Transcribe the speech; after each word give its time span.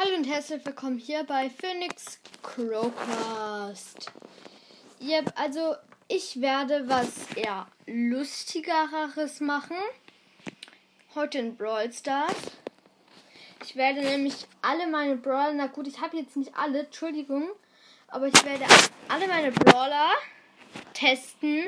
Hallo 0.00 0.14
und 0.14 0.28
herzlich 0.28 0.64
willkommen 0.64 0.96
hier 0.96 1.24
bei 1.24 1.50
Phoenix 1.50 2.20
Crowcast. 2.44 4.12
Ja, 5.00 5.22
also 5.34 5.74
ich 6.06 6.40
werde 6.40 6.88
was 6.88 7.08
eher 7.34 7.66
lustigeres 7.84 9.40
machen. 9.40 9.76
Heute 11.16 11.38
in 11.38 11.56
Brawl 11.56 11.92
Stars. 11.92 12.32
Ich 13.64 13.74
werde 13.74 14.02
nämlich 14.02 14.46
alle 14.62 14.86
meine 14.86 15.16
Brawler, 15.16 15.54
na 15.54 15.66
gut, 15.66 15.88
ich 15.88 16.00
habe 16.00 16.16
jetzt 16.16 16.36
nicht 16.36 16.54
alle, 16.54 16.84
Entschuldigung, 16.84 17.48
aber 18.06 18.28
ich 18.28 18.44
werde 18.44 18.66
alle 19.08 19.26
meine 19.26 19.50
Brawler 19.50 20.10
testen 20.94 21.66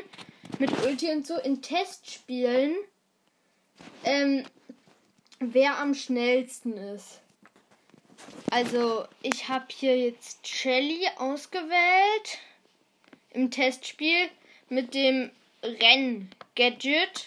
mit 0.61 0.71
Ulti 0.87 1.11
und 1.11 1.27
so 1.27 1.37
in 1.37 1.63
Testspielen, 1.63 2.77
ähm, 4.05 4.45
wer 5.41 5.79
am 5.79 5.95
schnellsten 5.95 6.75
ist. 6.75 7.21
Also, 8.51 9.07
ich 9.23 9.49
habe 9.49 9.67
hier 9.69 9.97
jetzt 9.97 10.47
Shelly 10.47 11.09
ausgewählt 11.17 12.39
im 13.31 13.51
Testspiel 13.51 14.29
mit 14.69 14.95
dem 14.95 15.31
Renn-Gadget. 15.63 17.27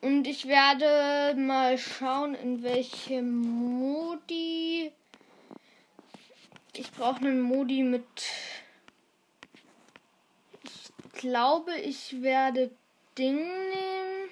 Und 0.00 0.26
ich 0.26 0.46
werde 0.46 1.34
mal 1.40 1.78
schauen, 1.78 2.34
in 2.34 2.62
welche 2.62 3.22
Modi. 3.22 4.92
Ich 6.74 6.90
brauche 6.90 7.20
einen 7.20 7.40
Modi 7.40 7.82
mit. 7.82 8.04
Ich 10.64 11.20
glaube, 11.20 11.74
ich 11.78 12.20
werde 12.20 12.70
Ding 13.16 13.36
nehmen. 13.36 14.28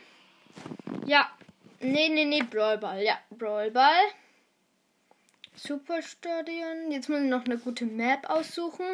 Ja. 1.06 1.30
Nee, 1.80 2.08
nee, 2.08 2.24
nee, 2.24 2.42
Brawlball. 2.42 3.02
Ja, 3.02 3.18
Brawlball. 3.30 4.02
Superstadion. 5.62 6.90
Jetzt 6.90 7.08
muss 7.08 7.20
ich 7.20 7.28
noch 7.28 7.44
eine 7.44 7.56
gute 7.56 7.84
Map 7.84 8.28
aussuchen. 8.28 8.84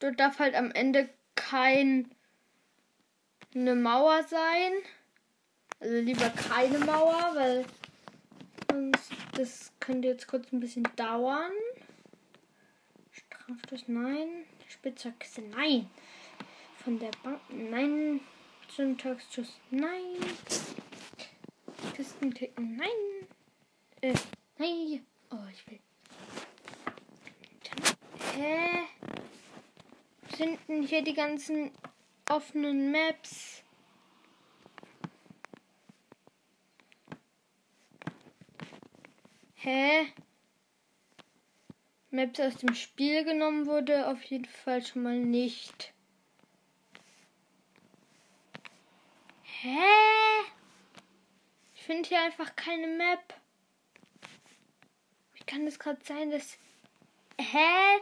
Dort 0.00 0.18
darf 0.18 0.38
halt 0.40 0.56
am 0.56 0.72
Ende 0.72 1.08
kein 1.36 2.10
eine 3.54 3.76
Mauer 3.76 4.24
sein. 4.24 4.72
Also 5.78 5.96
lieber 5.96 6.30
keine 6.30 6.78
Mauer, 6.78 7.32
weil 7.34 7.64
sonst 8.70 9.12
das 9.34 9.72
könnte 9.78 10.08
jetzt 10.08 10.26
kurz 10.26 10.52
ein 10.52 10.60
bisschen 10.60 10.88
dauern. 10.96 11.52
Straftes 13.12 13.84
Nein. 13.86 14.44
Spitzhacke 14.68 15.26
Nein. 15.54 15.88
Von 16.82 16.98
der 16.98 17.10
Bank 17.22 17.40
Nein. 17.48 18.20
Syntaxschuss 18.74 19.60
Nein. 19.70 20.16
Kistenklicken 21.94 22.76
Nein. 22.76 23.28
Äh, 24.00 24.14
nein. 24.60 25.06
Oh, 25.30 25.46
ich 25.50 25.66
will. 25.66 25.80
Hä? 28.34 28.86
Sind 30.36 30.58
denn 30.68 30.82
hier 30.82 31.02
die 31.02 31.14
ganzen 31.14 31.70
offenen 32.28 32.92
Maps. 32.92 33.62
Hä? 39.54 40.12
Maps 42.10 42.40
aus 42.40 42.56
dem 42.56 42.74
Spiel 42.74 43.24
genommen 43.24 43.66
wurde 43.66 44.08
auf 44.08 44.22
jeden 44.24 44.46
Fall 44.46 44.84
schon 44.84 45.02
mal 45.02 45.18
nicht. 45.18 45.92
Hä? 49.42 49.78
Ich 51.74 51.82
finde 51.82 52.08
hier 52.08 52.22
einfach 52.22 52.56
keine 52.56 52.86
Map. 52.86 53.40
Kann 55.50 55.64
das 55.64 55.80
gerade 55.80 55.98
sein, 56.04 56.30
dass... 56.30 56.58
Hä? 57.40 57.98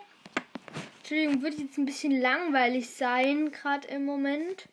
Entschuldigung, 0.99 1.41
wird 1.41 1.59
jetzt 1.59 1.79
ein 1.79 1.87
bisschen 1.87 2.21
langweilig 2.21 2.91
sein, 2.91 3.51
gerade 3.53 3.89
im 3.89 4.05
Moment. 4.05 4.69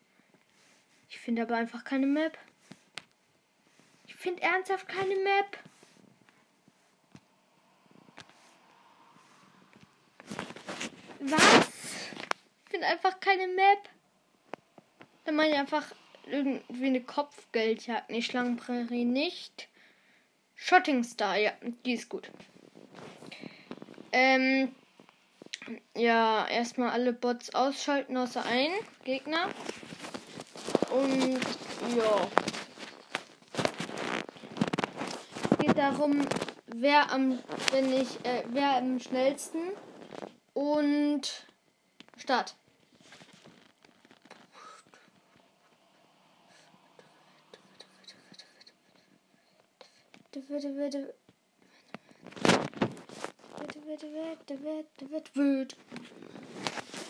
Ich 1.08 1.18
finde 1.18 1.40
aber 1.40 1.56
einfach 1.56 1.84
keine 1.84 2.06
Map. 2.06 2.36
Ich 4.06 4.14
finde 4.14 4.42
ernsthaft 4.42 4.88
keine 4.88 5.16
Map. 5.16 5.58
Was? 11.20 11.70
Ich 12.64 12.70
finde 12.72 12.88
einfach 12.88 13.18
keine 13.20 13.48
Map. 13.48 13.88
Dann 15.24 15.36
meine 15.36 15.52
ich 15.54 15.58
einfach 15.58 15.94
irgendwie 16.26 16.86
eine 16.86 17.00
Kopfgeldjagd. 17.02 18.10
Nee, 18.10 18.20
Schlangenprärie 18.20 19.06
nicht. 19.06 19.68
Shotting 20.56 21.04
Star, 21.04 21.38
ja, 21.38 21.52
die 21.86 21.94
ist 21.94 22.10
gut. 22.10 22.30
Ähm, 24.18 24.74
ja, 25.94 26.48
erstmal 26.48 26.88
alle 26.88 27.12
Bots 27.12 27.54
ausschalten 27.54 28.16
außer 28.16 28.42
ein 28.46 28.70
Gegner. 29.04 29.50
Und 30.90 31.38
ja. 31.94 32.26
Es 35.50 35.58
geht 35.58 35.76
darum, 35.76 36.26
wer 36.68 37.12
am, 37.12 37.38
wenn 37.72 37.92
ich, 37.92 38.24
äh, 38.24 38.42
wer 38.48 38.76
am 38.76 38.98
schnellsten 39.00 39.60
und 40.54 41.46
Start. 42.16 42.56
Bitte, 53.58 53.78
bitte, 53.80 55.76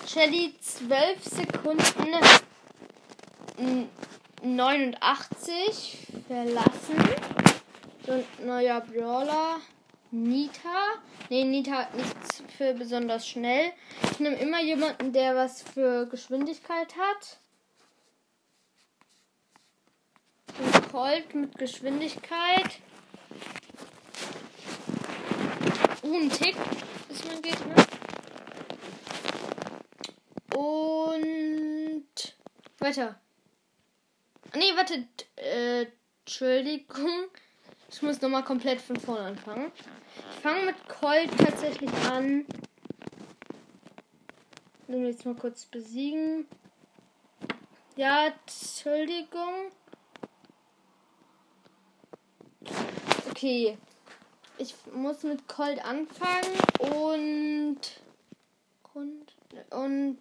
Shelly 0.06 0.54
12 0.60 1.24
Sekunden 1.24 2.14
89 4.42 5.98
verlassen. 6.28 6.96
So 8.06 8.24
neuer 8.44 8.80
Brawler. 8.80 9.60
Nita. 10.12 11.00
Ne, 11.28 11.44
Nita 11.44 11.72
hat 11.72 11.94
nichts 11.94 12.42
für 12.56 12.72
besonders 12.74 13.26
schnell. 13.28 13.72
Ich 14.12 14.20
nehme 14.20 14.36
immer 14.36 14.62
jemanden, 14.62 15.12
der 15.12 15.34
was 15.34 15.62
für 15.62 16.06
Geschwindigkeit 16.06 16.94
hat. 16.96 17.38
Und 20.58 20.92
Colt 20.92 21.34
mit 21.34 21.58
Geschwindigkeit. 21.58 22.80
Ein 26.14 26.30
Tick 26.30 26.56
ist 27.08 27.26
mein 27.26 27.42
Gegner. 27.42 27.74
Und 30.54 32.34
weiter. 32.78 33.20
Nee, 34.54 34.72
warte. 34.74 35.06
Äh, 35.36 35.86
Entschuldigung. 36.20 37.28
Ich 37.90 38.02
muss 38.02 38.20
nochmal 38.20 38.44
komplett 38.44 38.80
von 38.80 38.96
vorne 38.96 39.26
anfangen. 39.26 39.72
Ich 40.34 40.40
fange 40.42 40.66
mit 40.66 40.88
Colt 40.88 41.30
tatsächlich 41.38 41.90
an. 42.10 42.46
Dann 44.88 45.06
jetzt 45.06 45.24
mal 45.24 45.34
kurz 45.34 45.66
besiegen. 45.66 46.46
Ja, 47.96 48.26
Entschuldigung. 48.26 49.72
Okay 53.30 53.78
ich 54.58 54.74
muss 54.92 55.22
mit 55.22 55.46
Colt 55.48 55.84
anfangen 55.84 56.58
und 56.78 57.80
und, 58.94 59.26
und 59.70 60.18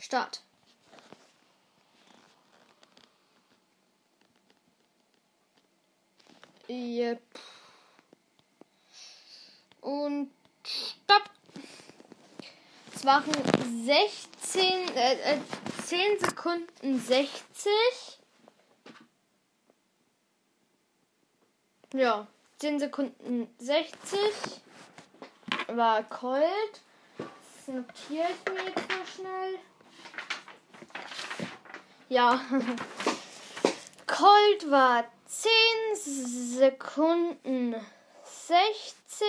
Start. 0.00 0.42
Yep. 6.68 7.20
Und 9.80 10.30
Stopp. 10.64 11.30
Es 12.94 13.04
waren 13.04 13.32
16, 13.84 14.62
äh, 14.94 15.38
10 15.84 15.98
äh, 15.98 16.18
Sekunden 16.18 17.00
60. 17.00 17.72
Ja. 21.94 22.26
10 22.60 22.78
Sekunden 22.78 23.48
60 23.58 24.20
war 25.68 26.02
Colt. 26.02 26.82
Das 27.16 27.74
notiere 27.74 28.26
ich 28.28 28.52
mir 28.52 28.64
jetzt 28.66 28.86
mal 28.86 29.06
schnell. 29.16 29.58
Ja. 32.10 32.38
Colt 34.06 34.70
war 34.70 35.04
10 35.24 35.50
Sekunden 36.58 37.74
16. 38.24 39.26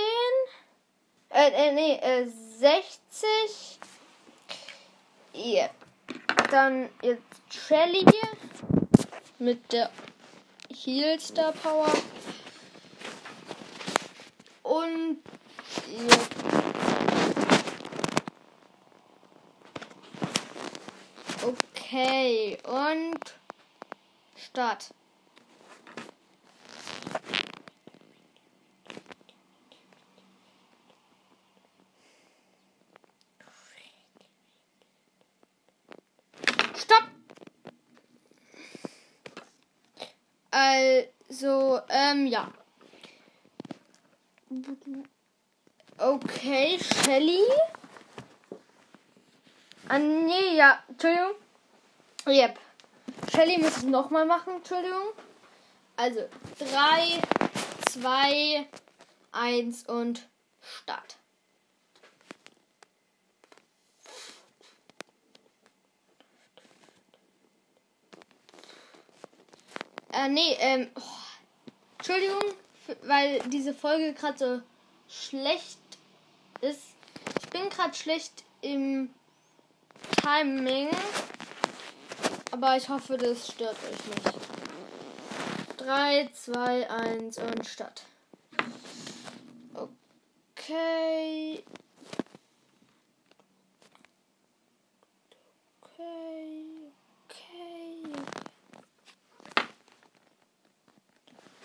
Äh, 1.29 1.51
äh 1.51 1.71
nee, 1.71 1.95
äh, 2.01 2.27
60. 2.27 3.79
Yeah. 5.33 5.69
Dann 6.49 6.89
jetzt 7.01 7.23
Shelly 7.49 8.05
mit 9.39 9.71
der 9.71 9.89
Heal 10.83 11.17
Star 11.17 11.53
Power 11.53 11.87
und. 14.71 15.17
Ja. 16.07 16.17
Okay, 21.43 22.57
und. 22.63 23.35
Start. 24.37 24.93
Stopp! 36.77 37.03
Also, 40.49 41.81
ähm, 41.89 42.25
ja. 42.27 42.53
Okay, 45.97 46.77
Shelly. 46.77 47.39
Ah, 49.87 49.97
nee, 49.97 50.57
ja, 50.57 50.83
Entschuldigung. 50.89 51.35
Yep. 52.27 52.59
Shelly 53.33 53.57
muss 53.59 53.77
es 53.77 53.83
nochmal 53.83 54.25
machen, 54.25 54.55
Entschuldigung. 54.55 55.13
Also, 55.95 56.27
3, 56.59 57.21
2, 57.91 58.67
1 59.31 59.83
und 59.87 60.27
Start. 60.59 61.15
Äh, 70.11 70.27
nee, 70.27 70.57
ähm, 70.59 70.89
oh, 70.95 71.01
Entschuldigung, 71.97 72.41
weil 73.03 73.39
diese 73.49 73.73
Folge 73.73 74.13
gerade 74.13 74.37
so 74.37 74.61
schlecht 75.07 75.79
ist. 76.61 76.81
Ich 77.41 77.49
bin 77.49 77.69
gerade 77.69 77.93
schlecht 77.93 78.43
im 78.61 79.09
Timing. 80.21 80.89
Aber 82.51 82.75
ich 82.75 82.89
hoffe, 82.89 83.17
das 83.17 83.47
stört 83.47 83.77
euch 83.83 84.07
nicht. 84.07 84.41
3, 85.77 86.29
2, 86.33 86.89
1 86.89 87.37
und 87.39 87.65
Start. 87.65 88.03
Okay. 89.73 91.63
Okay. 95.81 96.91
Okay. 97.25 98.03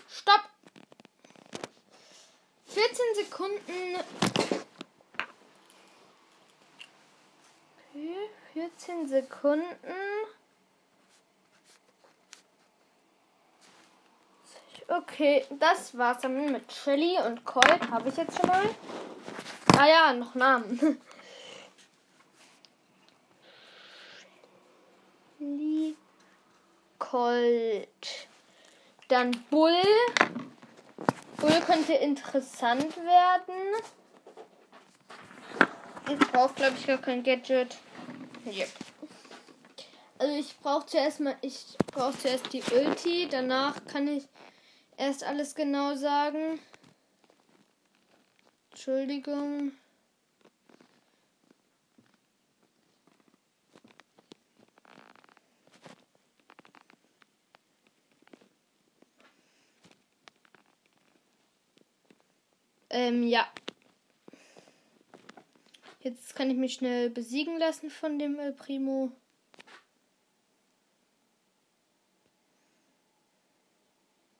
Stopp! 0.09 0.41
14 2.77 3.25
Sekunden. 3.25 3.97
Okay, 7.91 8.29
14 8.53 9.07
Sekunden. 9.07 9.65
Okay, 14.87 15.43
das 15.57 15.97
war's 15.97 16.19
dann 16.19 16.51
mit 16.51 16.67
Chili 16.67 17.17
und 17.25 17.43
Colt. 17.45 17.89
Habe 17.89 18.09
ich 18.09 18.17
jetzt 18.17 18.37
schon 18.37 18.45
mal. 18.47 18.69
Ah 19.75 19.87
ja, 19.87 20.13
noch 20.13 20.35
Namen. 20.35 20.79
Chili, 25.39 25.95
Colt. 26.99 28.27
Dann 29.07 29.31
Bull. 29.49 29.81
Bull 31.37 31.59
könnte 31.61 31.93
interessant 31.93 32.97
werden. 32.97 33.81
Ich 36.09 36.19
brauche, 36.31 36.53
glaube 36.53 36.75
ich, 36.77 36.87
gar 36.87 36.97
kein 36.97 37.23
Gadget. 37.23 37.77
Yep. 38.45 38.69
Also 40.19 40.35
ich 40.35 40.57
brauche 40.59 40.85
zuerst 40.87 41.19
mal, 41.19 41.35
ich 41.41 41.77
brauche 41.91 42.17
zuerst 42.17 42.51
die 42.51 42.63
Ulti, 42.73 43.27
danach 43.29 43.85
kann 43.85 44.07
ich 44.07 44.27
erst 44.95 45.23
alles 45.23 45.53
genau 45.53 45.95
sagen. 45.95 46.59
Entschuldigung. 48.71 49.73
Ähm, 62.97 63.27
ja. 63.27 63.45
Jetzt 66.01 66.35
kann 66.35 66.49
ich 66.49 66.57
mich 66.57 66.73
schnell 66.73 67.11
besiegen 67.11 67.59
lassen 67.59 67.91
von 67.91 68.17
dem 68.17 68.39
El 68.39 68.53
Primo. 68.53 69.11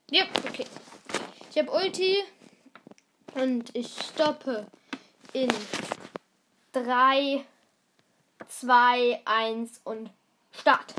Ja, 0.09 0.24
okay. 0.44 0.65
Ich 1.51 1.57
habe 1.59 1.69
Ulti 1.69 2.18
und 3.36 3.75
ich 3.75 3.95
stoppe 3.95 4.65
in 5.33 5.53
3, 6.71 7.45
2, 8.48 9.21
1 9.24 9.81
und 9.83 10.10
Start. 10.50 10.95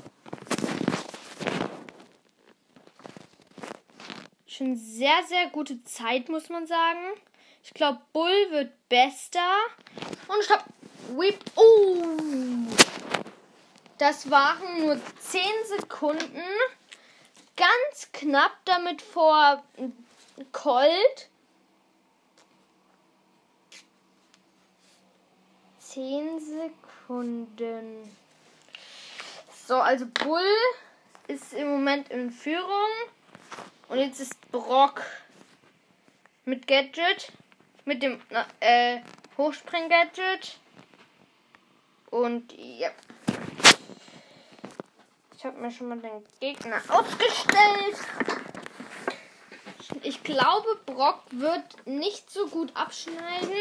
Schon 4.47 4.77
sehr, 4.77 5.25
sehr 5.27 5.49
gute 5.51 5.83
Zeit, 5.83 6.29
muss 6.29 6.51
man 6.51 6.69
sagen. 6.69 7.19
Ich 7.63 7.75
glaube, 7.75 8.01
Bull 8.13 8.51
wird 8.51 8.73
bester. 8.89 9.51
Und 10.29 10.45
stopp. 10.45 10.65
Whip. 11.17 11.39
Oh. 11.57 11.97
Das 13.99 14.31
waren 14.31 14.87
nur 14.87 15.01
10 15.21 15.43
Sekunden 15.79 16.43
ganz 17.59 18.13
knapp 18.13 18.53
damit 18.65 19.03
vor 19.03 19.63
Colt. 20.53 21.29
Zehn 25.81 26.39
Sekunden. 26.39 28.17
So, 29.67 29.77
also 29.77 30.07
Bull 30.07 30.41
ist 31.27 31.53
im 31.53 31.69
Moment 31.69 32.11
in 32.11 32.31
Führung. 32.31 32.89
Und 33.89 33.99
jetzt 33.99 34.21
ist 34.21 34.41
Brock 34.53 35.03
mit 36.45 36.67
Gadget. 36.67 37.33
Mit 37.89 38.03
dem 38.03 38.21
äh, 38.61 38.99
Hochspring-Gadget. 39.39 40.59
Und 42.11 42.53
ja. 42.53 42.91
Ich 45.35 45.43
habe 45.43 45.59
mir 45.59 45.71
schon 45.71 45.89
mal 45.89 45.99
den 45.99 46.23
Gegner 46.39 46.83
aufgestellt. 46.89 47.97
Ich 50.03 50.23
glaube, 50.23 50.79
Brock 50.85 51.23
wird 51.31 51.87
nicht 51.87 52.31
so 52.31 52.47
gut 52.49 52.77
abschneiden. 52.77 53.57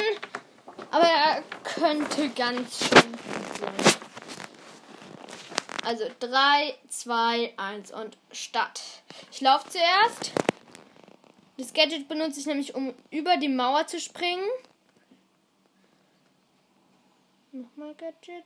Aber 0.91 1.07
er 1.07 1.41
könnte 1.63 2.27
ganz 2.31 2.79
schön 2.79 3.11
gut 3.13 3.57
sein. 3.61 3.95
Also 5.85 6.03
3, 6.19 6.75
2, 6.89 7.53
1 7.55 7.93
und 7.93 8.17
Start. 8.33 8.81
Ich 9.31 9.39
laufe 9.39 9.69
zuerst. 9.69 10.33
Das 11.57 11.73
Gadget 11.73 12.07
benutze 12.07 12.39
ich 12.39 12.45
nämlich, 12.45 12.75
um 12.75 12.93
über 13.09 13.37
die 13.37 13.49
Mauer 13.49 13.87
zu 13.87 13.99
springen. 13.99 14.47
Nochmal 17.51 17.95
Gadget. 17.95 18.45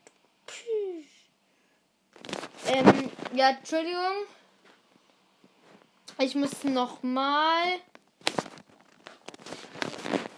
Ähm, 2.67 3.11
ja, 3.33 3.49
Entschuldigung. 3.49 4.25
Ich 6.19 6.35
muss 6.35 6.63
noch 6.63 7.03
mal. 7.03 7.79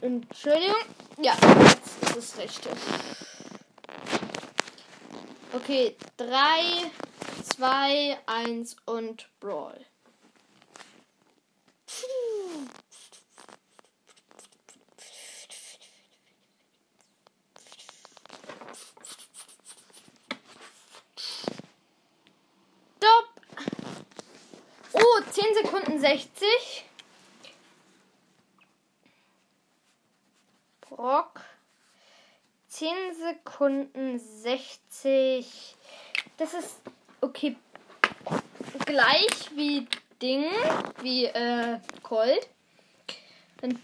Entschuldigung. 0.02 0.76
Ja, 1.22 1.36
jetzt 1.62 2.04
ist 2.04 2.18
es 2.18 2.38
richtig. 2.38 2.72
Okay, 5.54 5.96
3, 6.18 6.32
2, 7.56 8.18
1 8.26 8.76
und 8.86 9.30
Brawl. 9.40 9.86
64. 26.04 26.84
Brock. 30.82 31.40
10 32.68 32.90
Sekunden 33.16 34.20
60. 34.20 35.76
Das 36.36 36.54
ist 36.54 36.82
okay. 37.22 37.56
Gleich 38.86 39.56
wie 39.56 39.88
Ding, 40.22 40.44
wie 41.02 41.26
äh, 41.26 41.80
Cold. 42.02 42.50
Dann 43.62 43.82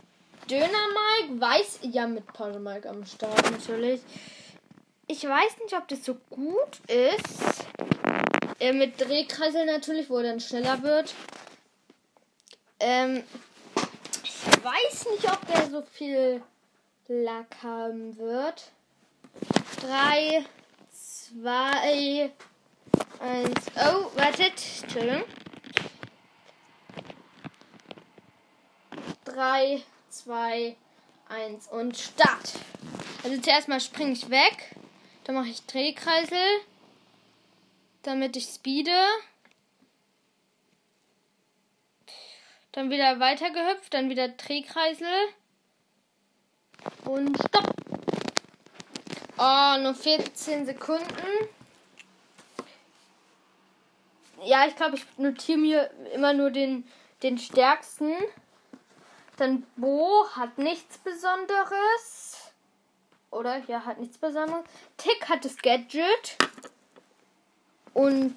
Döner 0.50 0.68
Mike 0.68 1.40
weiß 1.40 1.80
ja 1.84 2.06
mit 2.06 2.28
Paul 2.34 2.60
Mike 2.60 2.90
am 2.90 3.06
Start 3.06 3.50
natürlich. 3.50 4.02
Ich 5.08 5.24
weiß 5.24 5.60
nicht, 5.64 5.74
ob 5.74 5.88
das 5.88 6.04
so 6.04 6.16
gut 6.30 6.80
ist. 6.88 7.64
Äh, 8.60 8.74
mit 8.74 9.00
Drehkreisel 9.00 9.66
natürlich, 9.66 10.10
wo 10.10 10.18
er 10.18 10.24
dann 10.24 10.42
schneller 10.42 10.84
wird. 10.84 11.14
Ähm, 12.80 13.24
ich 14.24 14.64
weiß 14.64 15.08
nicht, 15.12 15.32
ob 15.32 15.46
der 15.48 15.70
so 15.70 15.82
viel 15.82 16.42
Lack 17.08 17.58
haben 17.64 18.18
wird. 18.18 18.72
3, 19.82 20.46
2, 20.92 22.32
1. 23.20 23.52
Oh, 23.76 24.18
wartet. 24.18 24.54
Entschuldigung. 24.84 25.24
3, 29.26 29.84
2, 30.10 30.76
1 31.30 31.68
und 31.68 31.98
Start. 31.98 32.54
Also 33.24 33.42
zuerst 33.42 33.68
mal 33.68 33.82
springe 33.82 34.14
ich 34.14 34.30
weg. 34.30 34.76
Dann 35.26 35.36
mache 35.36 35.50
ich 35.50 35.66
Drehkreisel. 35.66 36.62
Damit 38.04 38.38
ich 38.38 38.46
speede. 38.46 38.92
Dann 42.72 42.90
wieder 42.90 43.20
weitergehüpft. 43.20 43.94
Dann 43.94 44.10
wieder 44.10 44.30
Drehkreisel. 44.30 45.08
Und 47.06 47.38
stopp. 47.38 47.74
Oh, 49.38 49.78
nur 49.82 49.96
14 49.96 50.66
Sekunden. 50.66 51.50
Ja, 54.44 54.66
ich 54.68 54.76
glaube, 54.76 54.96
ich 54.96 55.06
notiere 55.18 55.58
mir 55.58 55.92
immer 56.14 56.34
nur 56.34 56.52
den, 56.52 56.86
den 57.24 57.38
stärksten. 57.38 58.14
Dann 59.38 59.66
Bo 59.76 60.26
hat 60.36 60.58
nichts 60.58 60.98
Besonderes. 60.98 62.52
Oder? 63.32 63.62
Ja, 63.68 63.86
hat 63.86 64.00
nichts 64.00 64.18
Besonderes. 64.18 64.66
Tick 64.98 65.30
hat 65.30 65.46
das 65.46 65.58
Gadget. 65.58 66.38
Und 67.94 68.36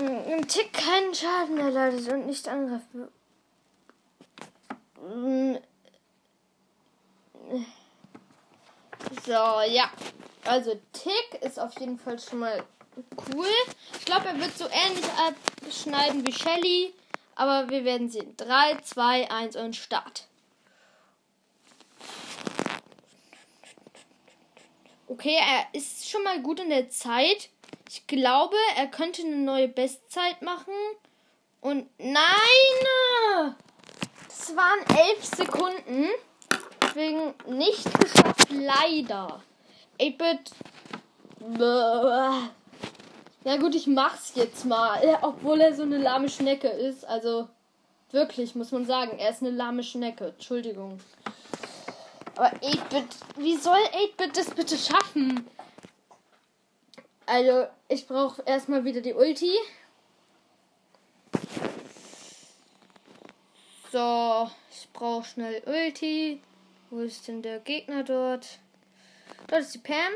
ein 0.00 0.48
Tick 0.48 0.72
keinen 0.72 1.14
Schaden 1.14 1.58
erleidet 1.58 2.08
und 2.08 2.26
nicht 2.26 2.46
angreifen. 2.48 3.08
So, 9.24 9.32
ja. 9.32 9.90
Also 10.44 10.80
Tick 10.92 11.42
ist 11.42 11.58
auf 11.58 11.78
jeden 11.80 11.98
Fall 11.98 12.18
schon 12.18 12.40
mal 12.40 12.64
cool. 13.34 13.46
Ich 13.98 14.04
glaube, 14.04 14.28
er 14.28 14.40
wird 14.40 14.56
so 14.56 14.66
ähnlich 14.66 15.04
abschneiden 15.64 16.26
wie 16.26 16.32
Shelly. 16.32 16.94
Aber 17.34 17.68
wir 17.68 17.84
werden 17.84 18.08
sehen. 18.08 18.34
3, 18.36 18.78
2, 18.82 19.30
1 19.30 19.56
und 19.56 19.76
Start. 19.76 20.26
Okay, 25.06 25.36
er 25.38 25.66
ist 25.78 26.08
schon 26.08 26.24
mal 26.24 26.40
gut 26.40 26.60
in 26.60 26.70
der 26.70 26.88
Zeit. 26.88 27.50
Ich 27.88 28.06
glaube, 28.06 28.56
er 28.76 28.88
könnte 28.88 29.22
eine 29.22 29.36
neue 29.36 29.68
Bestzeit 29.68 30.42
machen. 30.42 30.74
Und 31.60 31.88
nein! 31.98 33.54
Das 34.28 34.54
waren 34.56 34.80
11 35.14 35.24
Sekunden. 35.24 36.08
Deswegen 36.82 37.34
nicht 37.48 37.84
geschafft, 38.00 38.48
leider. 38.50 39.42
8-Bit. 40.00 40.50
Ja 43.44 43.56
gut, 43.58 43.74
ich 43.74 43.86
mach's 43.86 44.32
jetzt 44.34 44.64
mal. 44.64 45.18
Obwohl 45.22 45.60
er 45.60 45.74
so 45.74 45.82
eine 45.82 45.98
lahme 45.98 46.28
Schnecke 46.28 46.68
ist. 46.68 47.04
Also 47.04 47.48
wirklich, 48.10 48.54
muss 48.54 48.72
man 48.72 48.84
sagen. 48.84 49.18
Er 49.18 49.30
ist 49.30 49.42
eine 49.42 49.50
lahme 49.50 49.82
Schnecke. 49.82 50.28
Entschuldigung. 50.28 51.00
Aber 52.34 52.48
8-Bit, 52.48 53.06
wie 53.36 53.56
soll 53.56 53.78
8-Bit 53.78 54.36
das 54.36 54.50
bitte 54.50 54.76
schaffen? 54.76 55.46
Also, 57.28 57.66
ich 57.88 58.06
brauche 58.06 58.42
erstmal 58.42 58.84
wieder 58.84 59.00
die 59.00 59.14
Ulti. 59.14 59.52
So, 63.92 64.50
ich 64.70 64.88
brauche 64.92 65.26
schnell 65.26 65.62
Ulti. 65.66 66.40
Wo 66.90 67.00
ist 67.00 67.26
denn 67.28 67.42
der 67.42 67.60
Gegner 67.60 68.04
dort? 68.04 68.58
Dort 69.48 69.62
ist 69.62 69.74
die 69.74 69.78
Pam. 69.78 70.12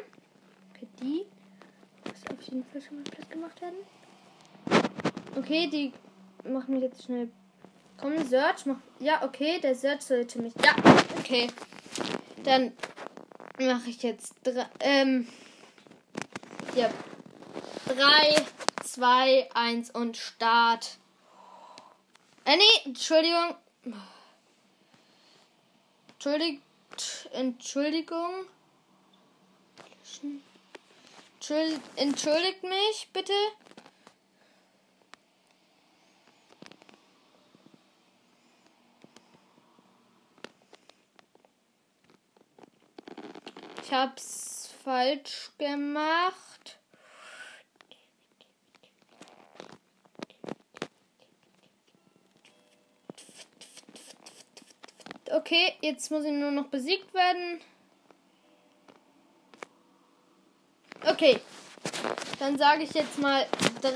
Okay, 0.74 0.88
die 1.00 1.26
muss 2.04 2.38
auf 2.38 2.42
jeden 2.42 2.64
Fall 2.64 2.82
schon 2.82 2.96
mal 2.96 3.04
Platz 3.04 3.28
gemacht 3.28 3.60
werden. 3.60 3.78
Okay, 5.36 5.68
die 5.68 5.92
machen 6.48 6.74
mich 6.74 6.82
jetzt 6.82 7.04
schnell. 7.04 7.30
Komm, 7.96 8.18
Search. 8.26 8.66
Mach, 8.66 8.78
ja, 8.98 9.22
okay, 9.24 9.60
der 9.60 9.74
Search 9.74 10.02
sollte 10.02 10.40
mich. 10.40 10.54
Ja, 10.64 10.74
okay. 11.18 11.48
Dann 12.44 12.72
mache 13.58 13.90
ich 13.90 14.02
jetzt 14.02 14.34
drei. 14.42 14.66
Ähm. 14.80 15.28
Ja. 16.74 16.90
3, 17.96 18.46
2, 18.84 19.50
1 19.52 19.90
und 19.90 20.16
Start. 20.16 20.98
Äh, 22.44 22.56
nee, 22.56 22.62
Entschuldigung. 22.84 23.56
Entschuldigt, 26.12 26.62
Entschuldigung. 27.32 28.46
Entschuldigt 31.96 32.62
mich, 32.62 33.08
bitte. 33.12 33.32
Ich 43.82 43.92
hab's 43.92 44.70
falsch 44.84 45.50
gemacht. 45.58 46.79
Okay, 55.32 55.74
jetzt 55.80 56.10
muss 56.10 56.24
ich 56.24 56.32
nur 56.32 56.50
noch 56.50 56.66
besiegt 56.66 57.14
werden. 57.14 57.60
Okay. 61.06 61.40
Dann 62.38 62.58
sage 62.58 62.82
ich 62.82 62.92
jetzt 62.92 63.18
mal 63.18 63.46
3, 63.82 63.92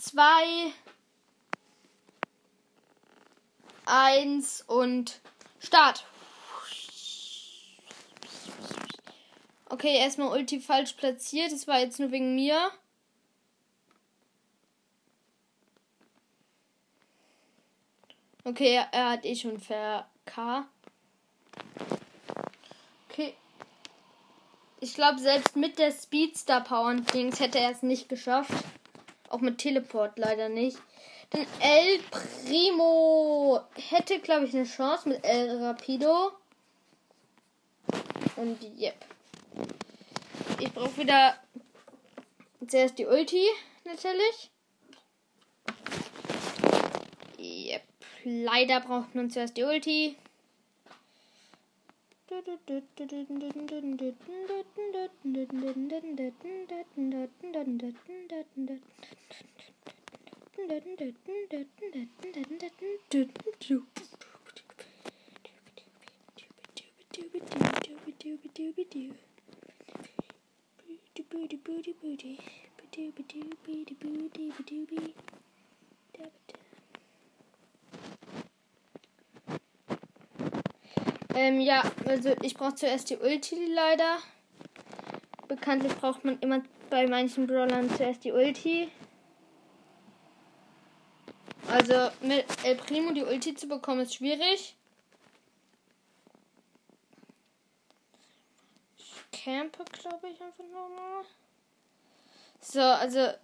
2, 0.00 0.22
1 3.86 4.64
und 4.66 5.20
Start. 5.58 6.04
Okay, 9.68 9.96
erstmal 9.98 10.28
Ulti 10.28 10.60
falsch 10.60 10.92
platziert. 10.94 11.52
Das 11.52 11.66
war 11.66 11.80
jetzt 11.80 11.98
nur 11.98 12.10
wegen 12.10 12.34
mir. 12.34 12.70
Okay, 18.46 18.80
er 18.92 19.10
hat 19.10 19.24
eh 19.24 19.34
schon 19.34 19.60
K. 19.60 20.68
Okay. 23.10 23.34
Ich 24.78 24.94
glaube, 24.94 25.18
selbst 25.18 25.56
mit 25.56 25.80
der 25.80 25.90
Speedstar 25.90 26.62
Power 26.62 26.90
und 26.90 27.12
Dings 27.12 27.40
hätte 27.40 27.58
er 27.58 27.72
es 27.72 27.82
nicht 27.82 28.08
geschafft. 28.08 28.52
Auch 29.30 29.40
mit 29.40 29.58
Teleport 29.58 30.16
leider 30.16 30.48
nicht. 30.48 30.78
Denn 31.32 31.44
El 31.58 31.98
Primo 32.08 33.62
hätte, 33.74 34.20
glaube 34.20 34.46
ich, 34.46 34.54
eine 34.54 34.64
Chance 34.64 35.08
mit 35.08 35.24
El 35.24 35.64
Rapido. 35.64 36.30
Und 38.36 38.62
yep. 38.78 38.94
Ich 40.60 40.72
brauche 40.72 40.96
wieder 40.98 41.34
zuerst 42.64 42.96
die 42.96 43.06
Ulti, 43.06 43.44
natürlich. 43.84 44.52
Yep. 47.40 47.95
Leider 48.28 48.80
braucht 48.80 49.14
man 49.14 49.30
zuerst 49.30 49.56
die 49.56 49.62
Ulti. 49.62 50.16
Ähm, 81.36 81.60
ja, 81.60 81.82
also 82.06 82.34
ich 82.40 82.54
brauche 82.54 82.76
zuerst 82.76 83.10
die 83.10 83.18
Ulti 83.18 83.66
leider. 83.66 84.16
Bekanntlich 85.48 85.94
braucht 85.96 86.24
man 86.24 86.38
immer 86.40 86.62
bei 86.88 87.06
manchen 87.06 87.46
Brawlern 87.46 87.94
zuerst 87.94 88.24
die 88.24 88.32
Ulti. 88.32 88.90
Also 91.68 92.10
mit 92.22 92.46
El 92.64 92.76
Primo 92.76 93.12
die 93.12 93.22
Ulti 93.22 93.54
zu 93.54 93.68
bekommen 93.68 94.00
ist 94.00 94.14
schwierig. 94.14 94.76
Ich 98.96 99.44
campe, 99.44 99.84
glaube 99.92 100.28
ich, 100.30 100.40
einfach 100.40 100.64
nochmal. 100.64 101.24
So, 102.62 102.80
also. 102.80 103.34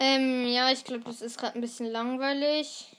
Ähm, 0.00 0.46
ja, 0.46 0.70
ich 0.70 0.84
glaube, 0.84 1.04
das 1.04 1.22
ist 1.22 1.38
gerade 1.38 1.54
ein 1.56 1.60
bisschen 1.60 1.86
langweilig. 1.86 2.94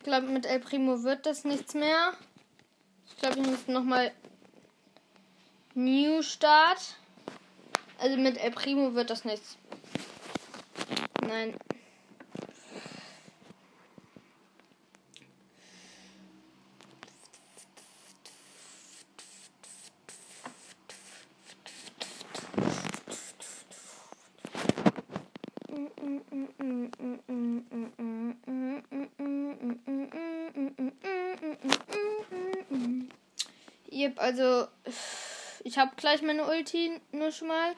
glaube, 0.11 0.27
mit 0.27 0.45
El 0.45 0.59
Primo 0.59 1.03
wird 1.03 1.25
das 1.25 1.45
nichts 1.45 1.73
mehr. 1.73 2.11
Ich 3.07 3.15
glaube, 3.15 3.39
ich 3.39 3.47
muss 3.47 3.67
nochmal 3.67 4.11
New 5.73 6.21
Start. 6.21 6.97
Also 7.97 8.17
mit 8.17 8.37
El 8.37 8.51
Primo 8.51 8.93
wird 8.93 9.09
das 9.09 9.23
nichts. 9.23 9.57
Nein. 11.25 11.55
Ich 35.71 35.77
habe 35.77 35.95
gleich 35.95 36.21
meine 36.21 36.45
Ulti 36.45 36.99
nur 37.13 37.31
schon 37.31 37.47
mal 37.47 37.73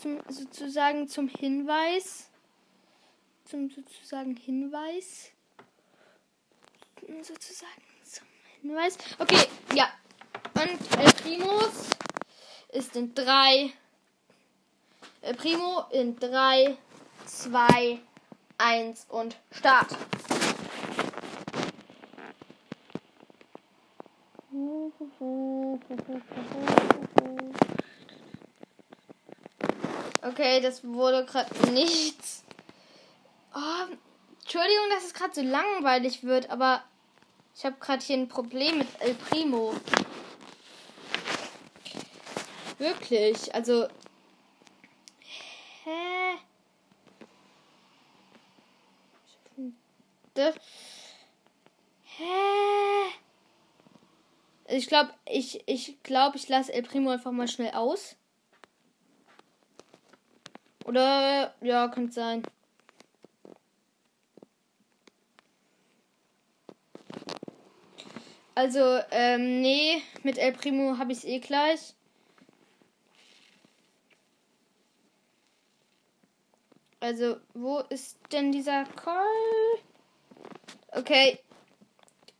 zum, 0.00 0.18
sozusagen 0.30 1.08
zum 1.08 1.28
Hinweis. 1.28 2.30
Zum 3.44 3.68
sozusagen 3.68 4.34
Hinweis. 4.34 5.32
Sozusagen 7.20 7.82
zum 8.02 8.26
Hinweis. 8.62 8.96
Okay, 9.18 9.44
ja. 9.74 9.90
Und 10.54 10.98
El 10.98 11.12
Primus 11.12 11.90
ist 12.72 12.96
in 12.96 13.14
3. 13.14 13.74
El 15.20 15.34
Primo 15.34 15.84
in 15.90 16.18
3, 16.18 16.78
2, 17.26 18.00
1 18.56 19.06
und 19.10 19.36
Start. 19.50 19.94
Okay, 30.22 30.60
das 30.60 30.84
wurde 30.84 31.24
gerade 31.24 31.70
nichts. 31.70 32.44
Oh, 33.54 33.94
Entschuldigung, 34.40 34.90
dass 34.90 35.04
es 35.04 35.14
gerade 35.14 35.34
so 35.34 35.42
langweilig 35.42 36.22
wird, 36.22 36.50
aber 36.50 36.82
ich 37.54 37.64
habe 37.64 37.76
gerade 37.80 38.04
hier 38.04 38.16
ein 38.16 38.28
Problem 38.28 38.78
mit 38.78 38.88
El 39.00 39.14
Primo. 39.14 39.74
Wirklich, 42.78 43.54
also. 43.54 43.88
Hä? 45.84 46.38
Hä? 52.04 53.12
Ich 54.70 54.86
glaube, 54.86 55.10
ich, 55.26 55.62
ich 55.66 56.02
glaube, 56.02 56.36
ich 56.36 56.46
lasse 56.48 56.72
El 56.72 56.82
Primo 56.82 57.10
einfach 57.10 57.32
mal 57.32 57.48
schnell 57.48 57.72
aus. 57.72 58.16
Oder, 60.84 61.54
ja, 61.62 61.88
könnte 61.88 62.12
sein. 62.12 62.42
Also, 68.54 69.00
ähm, 69.10 69.62
nee, 69.62 70.02
mit 70.22 70.36
El 70.36 70.52
Primo 70.52 70.98
habe 70.98 71.12
ich 71.12 71.18
es 71.18 71.24
eh 71.24 71.38
gleich. 71.38 71.94
Also, 77.00 77.36
wo 77.54 77.78
ist 77.88 78.18
denn 78.32 78.52
dieser 78.52 78.84
Call? 78.84 79.24
Okay. 80.92 81.38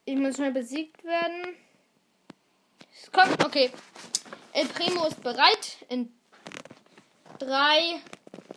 Ich 0.05 0.17
muss 0.17 0.37
schnell 0.37 0.53
besiegt 0.53 1.05
werden. 1.05 1.57
Kommt, 3.13 3.45
okay. 3.45 3.71
El 4.53 4.67
Primo 4.67 5.07
ist 5.07 5.23
bereit. 5.23 5.79
In 5.89 6.13
3, 7.39 8.01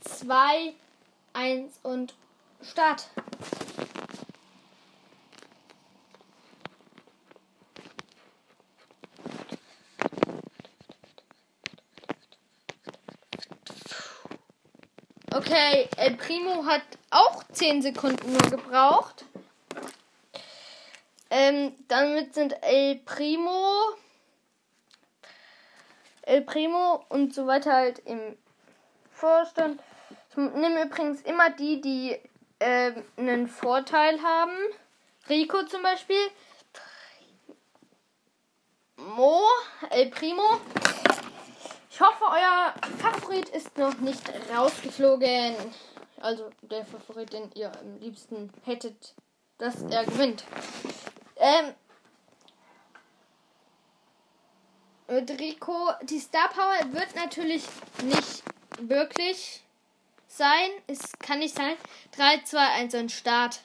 2, 0.04 0.74
1 1.34 1.80
und 1.84 2.14
Start. 2.62 3.08
Okay, 15.34 15.88
El 15.98 16.18
Primo 16.18 16.66
hat 16.66 16.82
auch 17.10 17.44
10 17.52 17.82
Sekunden 17.82 18.32
nur 18.34 18.50
gebraucht. 18.50 19.26
Ähm, 21.30 21.74
damit 21.88 22.34
sind 22.36 22.54
El 22.62 22.98
Primo 22.98 23.96
El 26.32 26.44
Primo 26.44 27.04
und 27.10 27.36
so 27.36 27.46
weiter 27.46 27.74
halt 27.74 28.00
im 28.06 28.38
Vorstand. 29.10 29.82
Ich 30.30 30.38
nehme 30.38 30.84
übrigens 30.84 31.20
immer 31.24 31.50
die, 31.50 31.82
die 31.82 32.18
äh, 32.60 32.94
einen 33.18 33.50
Vorteil 33.50 34.24
haben. 34.24 34.54
Rico 35.28 35.64
zum 35.64 35.84
Beispiel. 35.84 36.16
Mo, 38.96 39.42
El 39.90 40.10
Primo. 40.10 40.62
Ich 41.90 42.00
hoffe, 42.00 42.24
euer 42.24 42.76
Favorit 43.00 43.50
ist 43.50 43.78
noch 43.78 43.96
nicht 43.96 44.24
rausgeflogen. 44.56 45.58
Also 46.22 46.50
der 46.62 46.86
Favorit, 46.86 47.34
den 47.34 47.52
ihr 47.56 47.74
am 47.78 47.98
liebsten 48.00 48.54
hättet, 48.64 49.16
dass 49.58 49.82
er 49.82 50.06
gewinnt. 50.06 50.46
Ähm, 51.36 51.76
mit 55.01 55.01
Rico, 55.12 55.90
die 56.04 56.20
Star 56.20 56.48
Power 56.50 56.94
wird 56.94 57.16
natürlich 57.16 57.64
nicht 58.04 58.44
wirklich 58.80 59.62
sein. 60.28 60.70
Es 60.88 61.12
kann 61.20 61.40
nicht 61.40 61.54
sein. 61.54 61.76
3, 62.16 62.44
2, 62.46 62.58
1 62.60 62.96
und 62.96 63.12
Start. 63.12 63.60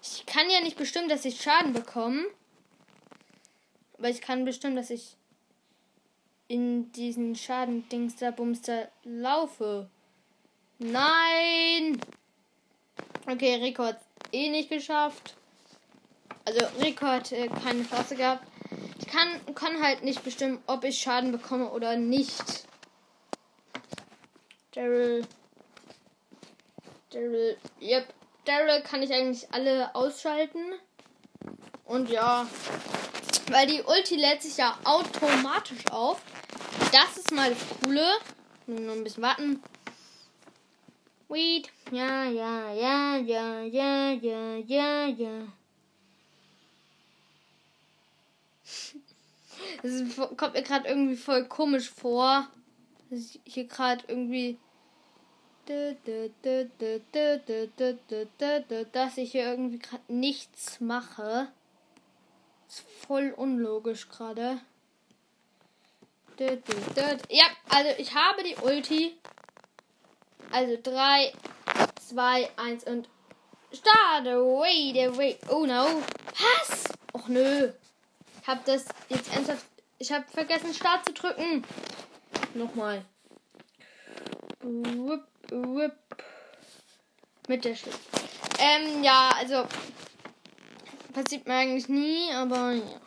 Ich 0.00 0.26
kann 0.26 0.48
ja 0.48 0.60
nicht 0.60 0.76
bestimmen, 0.76 1.08
dass 1.08 1.24
ich 1.24 1.40
Schaden 1.40 1.72
bekomme. 1.72 2.24
Aber 3.98 4.10
ich 4.10 4.20
kann 4.20 4.44
bestimmen, 4.44 4.76
dass 4.76 4.90
ich 4.90 5.16
in 6.46 6.92
diesen 6.92 7.34
Schaden-Dings 7.34 8.16
da 8.16 8.30
Bumster 8.30 8.88
laufe. 9.02 9.90
Nein! 10.78 12.00
Okay, 13.26 13.74
hat 13.76 14.00
eh 14.30 14.50
nicht 14.50 14.70
geschafft. 14.70 15.34
Also 16.44 16.60
hat 16.60 17.32
äh, 17.32 17.48
keine 17.48 17.86
Chance 17.86 18.14
gehabt 18.14 18.46
kann, 19.06 19.54
kann 19.54 19.82
halt 19.82 20.02
nicht 20.02 20.24
bestimmen, 20.24 20.62
ob 20.66 20.84
ich 20.84 20.98
Schaden 20.98 21.32
bekomme 21.32 21.70
oder 21.70 21.96
nicht. 21.96 22.66
Daryl. 24.72 25.26
Daryl. 27.10 27.56
Yep. 27.80 28.14
Daryl 28.44 28.82
kann 28.82 29.02
ich 29.02 29.12
eigentlich 29.12 29.52
alle 29.52 29.94
ausschalten. 29.94 30.74
Und 31.84 32.10
ja. 32.10 32.46
Weil 33.50 33.66
die 33.66 33.82
Ulti 33.82 34.16
lädt 34.16 34.42
sich 34.42 34.56
ja 34.56 34.78
automatisch 34.84 35.86
auf. 35.90 36.20
Das 36.92 37.16
ist 37.16 37.32
mal 37.32 37.50
das 37.50 37.58
Coole. 37.82 38.06
Nur 38.66 38.94
ein 38.94 39.04
bisschen 39.04 39.22
warten. 39.22 39.62
Weed. 41.28 41.70
Ja, 41.90 42.24
ja, 42.24 42.72
ja, 42.72 43.16
ja, 43.16 43.62
ja, 43.62 44.12
ja, 44.12 44.56
ja, 44.56 45.06
ja. 45.06 45.46
Es 49.82 50.16
kommt 50.36 50.54
mir 50.54 50.62
gerade 50.62 50.88
irgendwie 50.88 51.16
voll 51.16 51.46
komisch 51.46 51.90
vor, 51.90 52.48
dass 53.10 53.20
ich 53.20 53.40
hier 53.44 53.66
gerade 53.66 54.04
irgendwie. 54.08 54.58
Dass 58.92 59.18
ich 59.18 59.32
hier 59.32 59.44
irgendwie 59.44 59.78
gerade 59.78 60.02
nichts 60.08 60.80
mache. 60.80 61.48
Ist 62.68 62.84
voll 63.06 63.34
unlogisch 63.36 64.08
gerade. 64.08 64.60
Ja, 67.28 67.46
also 67.68 67.90
ich 67.98 68.14
habe 68.14 68.42
die 68.44 68.56
Ulti. 68.56 69.18
Also 70.50 70.78
3, 70.82 71.32
2, 72.08 72.50
1 72.56 72.84
und 72.84 73.08
Start. 73.70 74.24
Wait, 74.24 74.96
wait. 75.18 75.38
Oh 75.50 75.66
no. 75.66 76.02
Was? 76.38 76.84
Och 77.12 77.28
nö. 77.28 77.72
Ich 78.40 78.48
hab 78.48 78.64
das 78.64 78.86
jetzt 79.08 79.32
ernsthaft. 79.34 79.66
Ich 79.98 80.12
hab 80.12 80.30
vergessen, 80.30 80.72
Start 80.72 81.04
zu 81.04 81.12
drücken. 81.12 81.64
Nochmal. 82.54 83.04
Whip, 84.60 85.24
whip. 85.50 86.24
Mit 87.48 87.64
der 87.64 87.74
Schrift. 87.74 88.00
Ähm, 88.58 89.02
ja, 89.02 89.30
also. 89.36 89.66
Passiert 91.12 91.46
mir 91.46 91.54
eigentlich 91.54 91.88
nie, 91.88 92.30
aber 92.32 92.72
ja. 92.72 93.00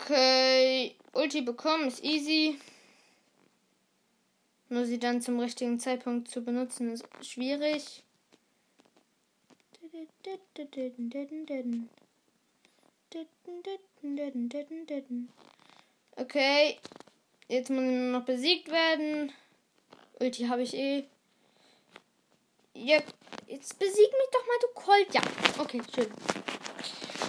Okay. 0.00 0.96
Ulti 1.12 1.42
bekommen 1.42 1.88
ist 1.88 2.02
easy. 2.02 2.58
Nur 4.70 4.84
sie 4.86 4.98
dann 4.98 5.22
zum 5.22 5.40
richtigen 5.40 5.78
Zeitpunkt 5.80 6.28
zu 6.30 6.42
benutzen 6.42 6.92
ist 6.92 7.04
schwierig. 7.22 8.02
Okay. 16.16 16.78
Jetzt 17.48 17.70
muss 17.70 17.80
nur 17.80 18.12
noch 18.12 18.24
besiegt 18.24 18.70
werden. 18.70 19.32
Ulti 20.20 20.46
habe 20.46 20.62
ich 20.62 20.74
eh. 20.74 21.04
Yep. 22.74 23.04
Jetzt 23.46 23.78
besieg 23.78 23.96
mich 23.96 24.28
doch 24.32 24.46
mal, 24.46 24.58
du 24.60 24.68
Colt. 24.74 25.14
Ja. 25.14 25.22
Okay, 25.58 25.80
schön. 25.94 26.12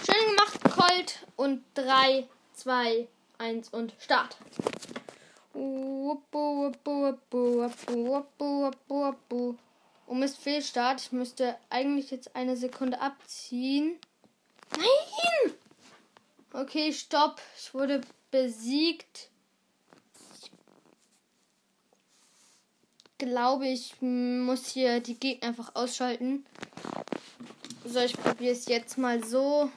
Schön 0.04 0.26
gemacht, 0.28 0.62
Colt. 0.64 1.26
Und 1.36 1.64
3, 1.74 2.28
2, 2.54 3.08
1 3.38 3.68
und 3.70 3.94
Start. 3.98 4.36
Oh 5.54 6.18
Mist, 10.14 10.38
Fehlstart. 10.38 11.00
Ich 11.00 11.12
müsste 11.12 11.56
eigentlich 11.70 12.10
jetzt 12.10 12.36
eine 12.36 12.56
Sekunde 12.56 13.00
abziehen. 13.00 13.98
Nein! 14.76 15.54
Okay, 16.52 16.92
stopp. 16.92 17.40
Ich 17.56 17.72
wurde 17.74 18.00
besiegt. 18.30 19.28
Ich 23.04 23.18
glaube, 23.18 23.68
ich 23.68 23.94
muss 24.00 24.66
hier 24.66 25.00
die 25.00 25.18
Gegner 25.18 25.48
einfach 25.48 25.74
ausschalten. 25.74 26.44
So, 27.84 28.00
ich 28.00 28.14
probiere 28.14 28.52
es 28.52 28.66
jetzt 28.66 28.98
mal 28.98 29.22
so. 29.22 29.70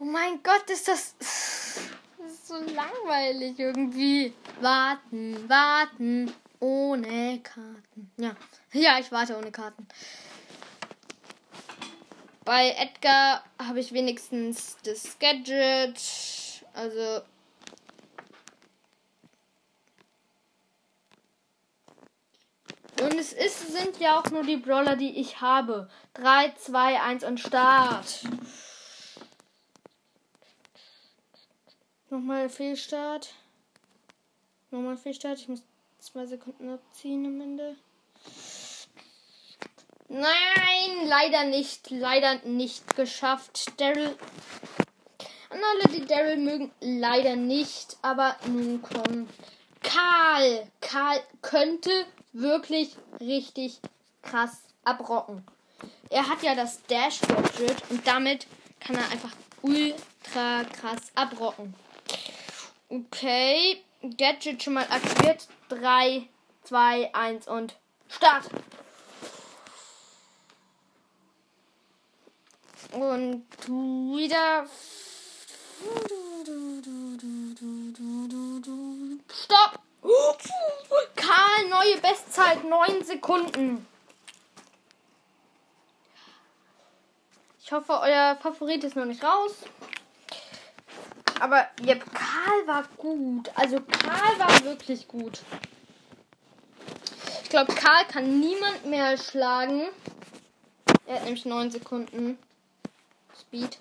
Oh 0.00 0.04
mein 0.04 0.42
Gott, 0.42 0.70
ist 0.70 0.86
das, 0.86 1.14
ist 2.38 2.48
so 2.48 2.54
langweilig 2.74 3.58
irgendwie. 3.58 4.32
Warten, 4.60 5.48
warten, 5.48 6.32
ohne 6.60 7.40
Karten. 7.40 8.10
Ja, 8.16 8.36
ja, 8.72 8.98
ich 8.98 9.10
warte 9.12 9.36
ohne 9.36 9.50
Karten. 9.50 9.86
Bei 12.44 12.70
Edgar 12.70 13.44
habe 13.58 13.80
ich 13.80 13.92
wenigstens 13.92 14.76
das 14.84 15.18
Gadget. 15.18 16.00
Also 16.72 17.22
Und 23.00 23.14
es 23.14 23.32
ist, 23.32 23.72
sind 23.72 24.00
ja 24.00 24.18
auch 24.18 24.28
nur 24.30 24.42
die 24.42 24.56
Brawler, 24.56 24.96
die 24.96 25.20
ich 25.20 25.40
habe. 25.40 25.88
3, 26.14 26.52
2, 26.56 27.00
1 27.00 27.24
und 27.24 27.38
Start. 27.38 28.24
Nochmal 32.10 32.48
Fehlstart. 32.48 33.34
Nochmal 34.70 34.96
Fehlstart. 34.96 35.40
Ich 35.40 35.48
muss 35.48 35.62
zwei 35.98 36.24
Sekunden 36.24 36.70
abziehen 36.70 37.26
am 37.26 37.38
Ende. 37.38 37.76
Nein, 40.08 41.06
leider 41.06 41.44
nicht. 41.44 41.90
Leider 41.90 42.36
nicht 42.46 42.96
geschafft. 42.96 43.78
Daryl. 43.78 44.16
An 45.50 45.60
alle, 45.62 45.94
die 45.94 46.06
Daryl 46.06 46.38
mögen, 46.38 46.70
leider 46.80 47.36
nicht. 47.36 47.98
Aber 48.00 48.36
nun 48.46 48.80
komm. 48.80 49.28
Karl. 49.82 50.66
Karl 50.80 51.20
könnte 51.42 52.06
wirklich 52.32 52.96
richtig 53.20 53.80
krass 54.22 54.62
abrocken. 54.82 55.44
Er 56.08 56.26
hat 56.26 56.42
ja 56.42 56.54
das 56.54 56.82
Dash 56.84 57.20
Gadget 57.20 57.90
und 57.90 58.06
damit 58.06 58.46
kann 58.80 58.96
er 58.96 59.10
einfach 59.10 59.32
ultra 59.60 60.64
krass 60.64 61.12
abrocken. 61.14 61.74
Okay, 62.90 63.84
Gadget 64.16 64.62
schon 64.62 64.72
mal 64.74 64.86
aktiviert. 64.88 65.46
3, 65.68 66.26
2, 66.64 67.14
1 67.14 67.46
und 67.46 67.76
Start. 68.08 68.48
Und 72.92 73.44
wieder. 73.68 74.66
Stopp! 79.30 79.80
Karl, 81.14 81.68
neue 81.68 81.98
Bestzeit, 81.98 82.64
9 82.64 83.04
Sekunden. 83.04 83.86
Ich 87.62 87.70
hoffe, 87.70 88.00
euer 88.00 88.38
Favorit 88.40 88.82
ist 88.82 88.96
noch 88.96 89.04
nicht 89.04 89.22
raus. 89.22 89.56
Aber 91.40 91.66
yep, 91.84 92.04
Karl 92.14 92.66
war 92.66 92.84
gut. 92.96 93.50
Also 93.54 93.80
Karl 93.80 94.38
war 94.38 94.64
wirklich 94.64 95.06
gut. 95.08 95.40
Ich 97.42 97.48
glaube, 97.48 97.74
Karl 97.74 98.04
kann 98.06 98.40
niemand 98.40 98.86
mehr 98.86 99.16
schlagen. 99.16 99.88
Er 101.06 101.16
hat 101.16 101.24
nämlich 101.24 101.46
9 101.46 101.70
Sekunden 101.70 102.38
Speed. 103.40 103.78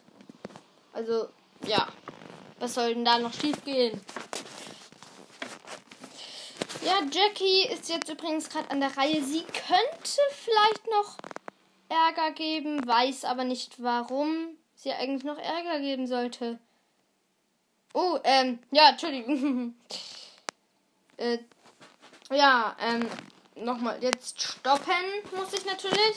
Also, 0.93 1.29
ja. 1.65 1.87
Was 2.59 2.73
soll 2.73 2.95
denn 2.95 3.05
da 3.05 3.19
noch 3.19 3.33
schief 3.33 3.63
gehen? 3.65 3.99
Ja, 6.83 7.01
Jackie 7.11 7.67
ist 7.67 7.89
jetzt 7.89 8.09
übrigens 8.09 8.49
gerade 8.49 8.71
an 8.71 8.79
der 8.79 8.95
Reihe. 8.95 9.21
Sie 9.23 9.43
könnte 9.43 10.21
vielleicht 10.31 10.87
noch 10.89 11.17
Ärger 11.89 12.31
geben, 12.31 12.87
weiß 12.87 13.25
aber 13.25 13.43
nicht, 13.43 13.83
warum 13.83 14.57
sie 14.73 14.91
eigentlich 14.91 15.23
noch 15.23 15.37
Ärger 15.37 15.79
geben 15.79 16.07
sollte. 16.07 16.59
Oh, 17.99 18.19
ähm, 18.23 18.59
ja, 18.69 18.89
Entschuldigung. 18.89 19.73
äh, 21.17 21.39
ja, 22.29 22.77
ähm, 22.79 23.09
nochmal, 23.55 23.97
jetzt 24.03 24.39
stoppen 24.39 24.93
muss 25.35 25.51
ich 25.53 25.65
natürlich. 25.65 26.15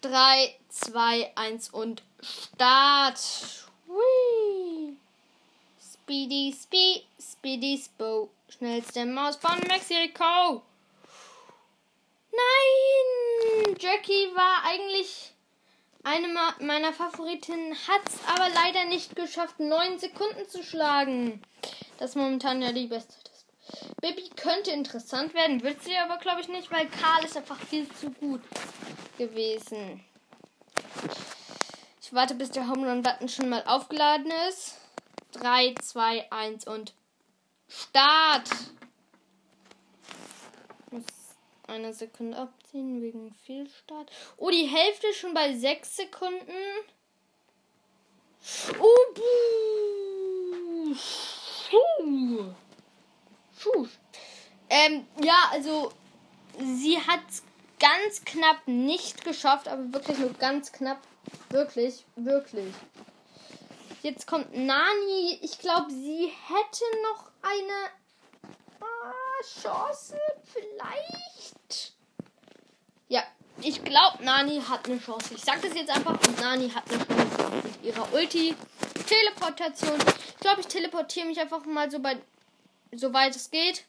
3, 0.00 0.58
2, 0.70 1.32
1 1.34 1.68
und 1.74 2.02
Start. 2.22 3.20
Hui. 3.86 4.96
Speedy, 5.78 6.56
Speed, 6.58 7.04
Speedy, 7.20 7.76
Spo. 7.84 8.30
Schnellste 8.48 9.04
Maus 9.04 9.36
von 9.36 9.58
Mexiko. 9.68 10.62
Nein! 12.32 13.76
Jackie 13.78 14.34
war 14.34 14.64
eigentlich 14.64 15.34
eine 16.04 16.28
meiner 16.60 16.92
Favoritinnen, 16.92 17.74
hat 17.74 18.02
es 18.06 18.18
aber 18.26 18.48
leider 18.54 18.84
nicht 18.86 19.16
geschafft, 19.16 19.60
neun 19.60 19.98
Sekunden 19.98 20.48
zu 20.48 20.62
schlagen. 20.62 21.42
Das 21.98 22.14
momentan 22.14 22.62
ja 22.62 22.72
die 22.72 22.86
beste 22.86 23.14
ist. 23.14 23.46
Baby 24.00 24.30
könnte 24.36 24.70
interessant 24.70 25.34
werden, 25.34 25.62
wird 25.62 25.82
sie 25.82 25.96
aber 25.96 26.18
glaube 26.18 26.40
ich 26.40 26.48
nicht, 26.48 26.70
weil 26.70 26.88
Karl 26.88 27.24
ist 27.24 27.36
einfach 27.36 27.58
viel 27.58 27.88
zu 27.94 28.10
gut 28.10 28.40
gewesen. 29.18 30.04
Ich 32.00 32.14
warte, 32.14 32.34
bis 32.34 32.50
der 32.50 32.68
Home 32.68 32.88
Run 32.88 33.02
Button 33.02 33.28
schon 33.28 33.50
mal 33.50 33.62
aufgeladen 33.66 34.32
ist. 34.48 34.78
3, 35.32 35.74
2, 35.74 36.32
1 36.32 36.66
und 36.66 36.94
Start. 37.68 38.48
Eine 41.66 41.92
Sekunde 41.92 42.40
abziehen 42.68 43.00
wegen 43.00 43.32
Fehlstart. 43.46 44.10
Oh, 44.36 44.50
die 44.50 44.66
Hälfte 44.66 45.12
schon 45.14 45.32
bei 45.32 45.56
6 45.56 45.96
Sekunden. 45.96 46.52
Oh, 48.78 49.14
buh. 49.14 50.94
Schuh. 50.94 52.54
Schuh. 53.58 53.88
Ähm, 54.68 55.06
ja, 55.22 55.48
also 55.50 55.92
sie 56.58 56.98
hat 56.98 57.22
ganz 57.80 58.24
knapp 58.24 58.66
nicht 58.66 59.24
geschafft, 59.24 59.68
aber 59.68 59.92
wirklich 59.92 60.18
nur 60.18 60.34
ganz 60.34 60.70
knapp. 60.72 61.00
Wirklich, 61.50 62.04
wirklich. 62.16 62.74
Jetzt 64.02 64.26
kommt 64.26 64.54
Nani. 64.54 65.38
Ich 65.42 65.58
glaube, 65.58 65.90
sie 65.90 66.26
hätte 66.48 66.84
noch 67.02 67.30
eine 67.42 67.90
ah, 68.80 69.42
Chance. 69.42 70.18
Vielleicht. 70.44 71.97
Ja, 73.08 73.22
ich 73.60 73.82
glaube, 73.82 74.22
Nani 74.22 74.60
hat 74.60 74.86
eine 74.86 75.00
Chance. 75.00 75.34
Ich 75.34 75.42
sage 75.42 75.62
das 75.62 75.74
jetzt 75.74 75.90
einfach. 75.90 76.18
Nani 76.40 76.70
hat 76.70 76.84
eine 76.90 77.04
Chance 77.06 77.50
mit 77.64 77.84
ihrer 77.84 78.12
Ulti. 78.12 78.54
Teleportation. 79.06 79.98
Ich 80.28 80.36
glaube, 80.38 80.60
ich 80.60 80.66
teleportiere 80.66 81.26
mich 81.26 81.40
einfach 81.40 81.64
mal 81.64 81.90
so, 81.90 81.98
bei, 81.98 82.18
so 82.92 83.12
weit 83.12 83.34
es 83.34 83.50
geht. 83.50 83.84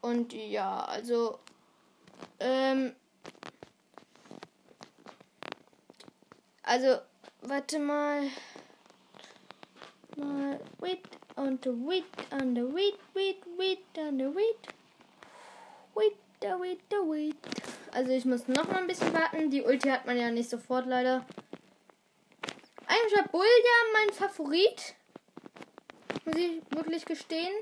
Und 0.00 0.32
ja, 0.32 0.84
also. 0.84 1.38
Ähm, 2.40 2.94
also, 6.62 6.98
warte 7.42 7.78
mal. 7.78 8.22
Mal. 10.16 10.60
Wait 10.80 11.02
the 11.62 11.70
wait 11.70 12.04
the 12.30 12.62
wait, 12.74 12.98
wait, 13.14 13.36
wait 13.56 13.78
the 13.94 14.34
wait. 14.34 14.77
The 16.40 16.48
wait, 16.58 16.80
the 16.90 16.96
wait. 16.98 17.36
Also, 17.92 18.12
ich 18.12 18.24
muss 18.24 18.46
noch 18.46 18.68
mal 18.68 18.78
ein 18.78 18.86
bisschen 18.86 19.12
warten. 19.12 19.50
Die 19.50 19.62
Ulti 19.62 19.88
hat 19.88 20.06
man 20.06 20.16
ja 20.16 20.30
nicht 20.30 20.48
sofort 20.48 20.86
leider. 20.86 21.26
Eigentlich 22.86 23.16
war 23.16 23.28
Bull 23.28 23.44
ja 23.44 23.92
mein 23.92 24.14
Favorit. 24.14 24.94
Muss 26.24 26.36
ich 26.36 26.60
wirklich 26.70 27.04
gestehen. 27.04 27.52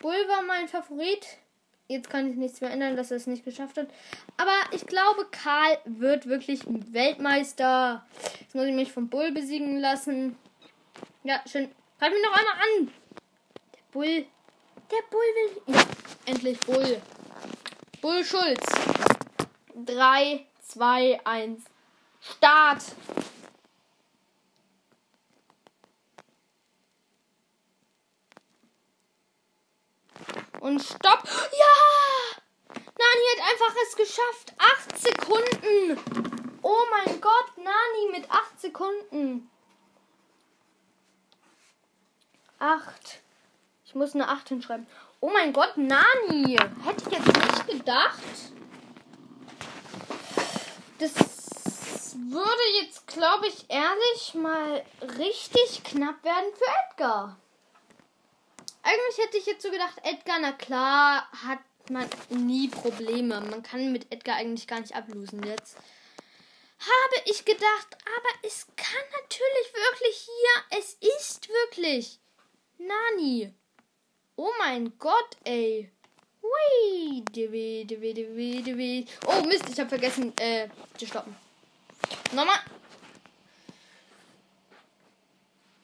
Bull 0.00 0.28
war 0.28 0.42
mein 0.42 0.68
Favorit. 0.68 1.26
Jetzt 1.86 2.08
kann 2.08 2.30
ich 2.30 2.36
nichts 2.36 2.60
mehr 2.60 2.70
ändern, 2.70 2.96
dass 2.96 3.10
er 3.10 3.18
es 3.18 3.26
nicht 3.26 3.44
geschafft 3.44 3.76
hat. 3.76 3.88
Aber 4.36 4.54
ich 4.70 4.86
glaube, 4.86 5.26
Karl 5.30 5.78
wird 5.84 6.26
wirklich 6.26 6.60
Weltmeister. 6.66 8.06
Jetzt 8.40 8.54
muss 8.54 8.64
ich 8.64 8.74
mich 8.74 8.92
vom 8.92 9.08
Bull 9.08 9.32
besiegen 9.32 9.80
lassen. 9.80 10.36
Ja, 11.24 11.42
schön. 11.46 11.70
Greif 11.98 12.12
mich 12.12 12.22
noch 12.22 12.38
einmal 12.38 12.54
an. 12.54 12.92
Der 13.74 13.92
Bull. 13.92 14.26
Der 14.90 15.02
Bull 15.10 15.20
will. 15.20 15.74
Ja, 15.74 15.82
endlich 16.26 16.58
Bull. 16.60 17.02
Bull 18.04 18.22
Schulz. 18.22 18.66
3, 19.76 20.46
2, 20.60 21.20
1. 21.24 21.62
Start. 22.20 22.82
Und 30.60 30.82
stopp. 30.82 31.22
Ja! 31.24 32.76
Nani 32.76 33.24
hat 33.32 33.50
einfach 33.50 33.74
es 33.82 33.96
geschafft. 33.96 34.52
Acht 34.58 34.98
Sekunden. 34.98 35.98
Oh 36.60 36.82
mein 36.90 37.22
Gott, 37.22 37.56
Nani 37.56 38.12
mit 38.12 38.30
acht 38.30 38.60
Sekunden. 38.60 39.50
Acht. 42.58 43.22
Ich 43.86 43.94
muss 43.94 44.14
eine 44.14 44.28
acht 44.28 44.50
hinschreiben. 44.50 44.86
Oh 45.24 45.30
mein 45.30 45.54
Gott, 45.54 45.78
Nani. 45.78 46.58
Hätte 46.84 47.08
ich 47.08 47.16
jetzt 47.16 47.26
nicht 47.26 47.66
gedacht. 47.66 48.20
Das 50.98 52.14
würde 52.14 52.82
jetzt, 52.82 53.06
glaube 53.06 53.46
ich, 53.46 53.64
ehrlich 53.70 54.34
mal 54.34 54.84
richtig 55.16 55.82
knapp 55.82 56.22
werden 56.22 56.52
für 56.54 56.70
Edgar. 56.90 57.40
Eigentlich 58.82 59.16
hätte 59.16 59.38
ich 59.38 59.46
jetzt 59.46 59.62
so 59.62 59.70
gedacht, 59.70 59.94
Edgar, 60.02 60.40
na 60.42 60.52
klar, 60.52 61.26
hat 61.42 61.60
man 61.88 62.06
nie 62.28 62.68
Probleme. 62.68 63.40
Man 63.40 63.62
kann 63.62 63.92
mit 63.92 64.12
Edgar 64.12 64.36
eigentlich 64.36 64.66
gar 64.66 64.80
nicht 64.80 64.94
ablosen 64.94 65.42
jetzt. 65.44 65.78
Habe 66.80 67.30
ich 67.30 67.46
gedacht, 67.46 67.96
aber 68.04 68.46
es 68.46 68.66
kann 68.76 69.04
natürlich 69.22 69.72
wirklich 69.72 70.28
hier, 70.28 70.78
es 70.78 70.92
ist 71.16 71.48
wirklich 71.48 72.20
Nani. 72.76 73.54
Oh 74.36 74.50
mein 74.58 74.92
Gott, 74.98 75.36
ey. 75.44 75.90
Hui. 76.42 77.24
Oh 79.26 79.42
Mist, 79.46 79.68
ich 79.70 79.78
habe 79.78 79.88
vergessen, 79.88 80.32
äh, 80.38 80.68
zu 80.98 81.06
stoppen. 81.06 81.34
Nochmal. 82.32 82.58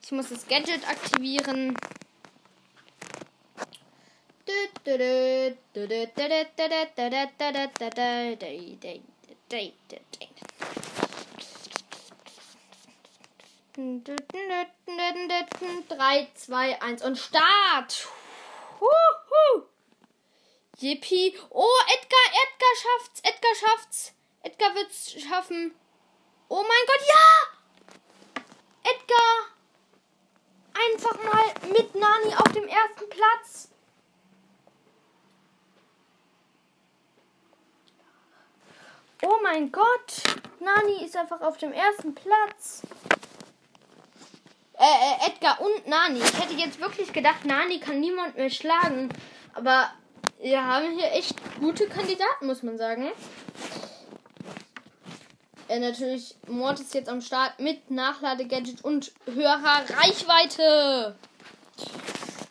Ich 0.03 0.11
muss 0.11 0.29
das 0.29 0.45
Gadget 0.45 0.87
aktivieren. 0.87 1.77
Drei, 15.87 16.27
zwei, 16.35 16.81
eins 16.81 17.03
und 17.03 17.17
Start. 17.17 18.07
Huhu. 18.81 19.63
Yippie. 20.79 21.37
Oh, 21.51 21.79
Edgar, 21.93 22.27
Edgar 22.43 22.75
schafft's. 22.81 23.21
Edgar 23.23 23.55
schafft's. 23.55 24.13
Edgar 24.43 24.75
wird's 24.75 25.21
schaffen. 25.21 25.75
Oh 26.49 26.63
mein 26.63 26.85
Gott, 26.87 27.07
ja! 27.07 28.41
Edgar! 28.91 29.47
Einfach 30.73 31.23
mal 31.23 31.71
mit 31.71 31.95
Nani 31.95 32.33
auf 32.35 32.51
dem 32.51 32.67
ersten 32.67 33.09
Platz. 33.09 33.69
Oh 39.21 39.39
mein 39.43 39.71
Gott! 39.71 40.23
Nani 40.59 41.05
ist 41.05 41.15
einfach 41.15 41.41
auf 41.41 41.57
dem 41.57 41.71
ersten 41.71 42.15
Platz. 42.15 42.81
Äh, 44.81 44.83
äh, 44.83 45.27
Edgar 45.29 45.61
und 45.61 45.87
Nani. 45.87 46.19
Ich 46.19 46.39
hätte 46.39 46.55
jetzt 46.55 46.79
wirklich 46.79 47.13
gedacht, 47.13 47.45
Nani 47.45 47.79
kann 47.79 47.99
niemand 47.99 48.35
mehr 48.35 48.49
schlagen. 48.49 49.09
Aber 49.53 49.91
wir 50.41 50.65
haben 50.65 50.97
hier 50.97 51.11
echt 51.11 51.35
gute 51.59 51.87
Kandidaten, 51.87 52.47
muss 52.47 52.63
man 52.63 52.79
sagen. 52.79 53.11
Äh, 55.67 55.77
natürlich, 55.77 56.33
Mord 56.47 56.79
ist 56.79 56.95
jetzt 56.95 57.09
am 57.09 57.21
Start 57.21 57.59
mit 57.59 57.91
Nachladegadget 57.91 58.83
und 58.83 59.11
höherer 59.25 59.85
Reichweite. 59.87 61.15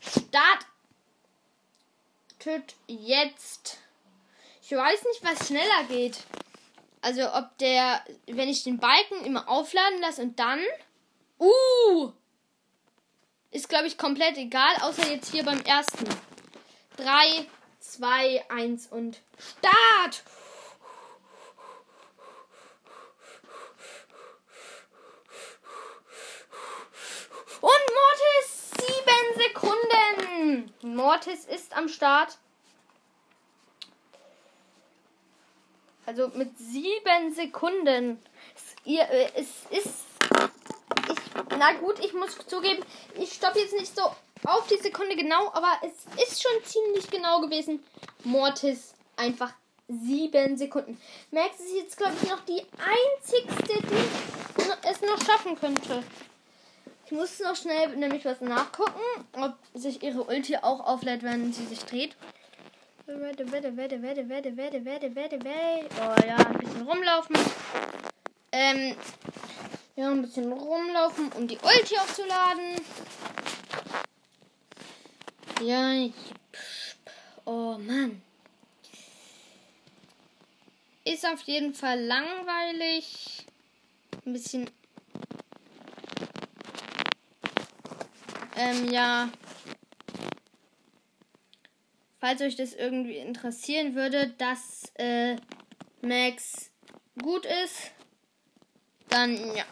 Start. 0.09 0.66
Tüt 2.38 2.77
jetzt. 2.87 3.79
Ich 4.62 4.71
weiß 4.71 5.05
nicht, 5.05 5.25
was 5.25 5.49
schneller 5.49 5.83
geht. 5.88 6.19
Also 7.01 7.23
ob 7.35 7.59
der, 7.59 8.05
wenn 8.27 8.49
ich 8.49 8.62
den 8.62 8.79
Balken 8.79 9.25
immer 9.25 9.49
aufladen 9.49 10.01
lasse 10.01 10.23
und 10.23 10.38
dann. 10.38 10.61
Uh! 11.40 12.12
Ist, 13.52 13.68
glaube 13.68 13.88
ich, 13.88 13.98
komplett 13.98 14.36
egal, 14.36 14.76
außer 14.82 15.10
jetzt 15.10 15.32
hier 15.32 15.44
beim 15.44 15.60
ersten. 15.62 16.04
3, 16.96 17.46
2, 17.80 18.44
1 18.48 18.86
und 18.88 19.20
Start! 19.38 20.22
Und 27.60 27.70
Mortis 27.98 28.70
7 28.78 29.42
Sekunden. 29.42 30.72
Mortis 30.94 31.44
ist 31.44 31.76
am 31.76 31.88
Start. 31.88 32.38
Also 36.06 36.28
mit 36.28 36.56
sieben 36.56 37.34
Sekunden. 37.34 38.22
Es, 38.54 38.76
ihr, 38.84 39.08
es 39.34 39.66
ist. 39.70 40.10
Na 41.59 41.73
gut, 41.75 41.99
ich 42.01 42.12
muss 42.12 42.37
zugeben, 42.47 42.83
ich 43.19 43.33
stoppe 43.33 43.61
jetzt 43.61 43.75
nicht 43.75 43.95
so 43.95 44.03
auf 44.45 44.66
die 44.69 44.79
Sekunde 44.79 45.16
genau, 45.16 45.51
aber 45.53 45.73
es 45.83 46.23
ist 46.23 46.43
schon 46.43 46.64
ziemlich 46.64 47.11
genau 47.11 47.40
gewesen. 47.40 47.85
Mortis 48.25 48.95
einfach 49.16 49.53
sieben 49.88 50.57
Sekunden. 50.57 51.01
Max 51.31 51.61
ist 51.61 51.75
jetzt, 51.75 51.97
glaube 51.97 52.14
ich, 52.23 52.29
noch 52.29 52.40
die 52.45 52.62
einzigste, 52.79 53.83
die 53.83 54.88
es 54.88 55.01
noch 55.03 55.21
schaffen 55.25 55.59
könnte. 55.59 56.03
Ich 57.07 57.12
muss 57.12 57.40
noch 57.40 57.57
schnell 57.57 57.97
nämlich 57.97 58.25
was 58.25 58.40
nachgucken, 58.40 59.01
ob 59.33 59.55
sich 59.75 60.03
ihre 60.03 60.23
Ulti 60.23 60.57
auch 60.57 60.81
auflädt, 60.81 61.25
wenn 61.25 61.53
sie 61.53 61.66
sich 61.66 61.81
dreht. 61.85 62.16
Wette, 63.07 63.51
wette, 63.51 63.77
wette, 63.77 64.01
wette, 64.01 64.29
wette, 64.29 64.57
wette, 64.57 64.85
wette, 64.85 65.14
wette, 65.16 65.45
wette. 65.45 65.88
Oh 65.97 66.27
ja, 66.27 66.37
ein 66.37 66.59
bisschen 66.59 66.83
rumlaufen. 66.83 67.37
Ähm, 68.53 68.95
ja, 69.96 70.11
ein 70.11 70.22
bisschen 70.22 70.53
rumlaufen, 70.53 71.31
um 71.33 71.46
die 71.46 71.59
Ulti 71.59 71.96
aufzuladen. 71.98 72.81
Ja, 75.62 76.09
oh 77.44 77.76
Mann. 77.79 78.22
Ist 81.05 81.26
auf 81.26 81.42
jeden 81.42 81.74
Fall 81.74 82.00
langweilig. 82.00 83.46
Ein 84.24 84.33
bisschen. 84.33 84.70
Ähm, 88.57 88.90
ja. 88.90 89.31
Falls 92.20 92.42
euch 92.42 92.57
das 92.57 92.74
irgendwie 92.74 93.16
interessieren 93.16 93.94
würde, 93.94 94.29
dass 94.38 94.92
äh, 94.94 95.37
Max 96.03 96.70
gut 97.20 97.46
ist, 97.46 97.92
dann 99.11 99.37
ja. 99.55 99.64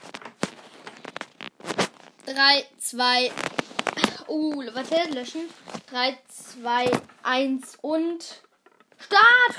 3, 2.27 2.67
2, 2.79 3.33
uh, 4.29 4.65
warte, 4.75 5.11
löschen. 5.15 5.49
3, 5.91 6.19
2, 6.29 6.91
1 7.23 7.79
und 7.81 8.43
Start! 9.01 9.55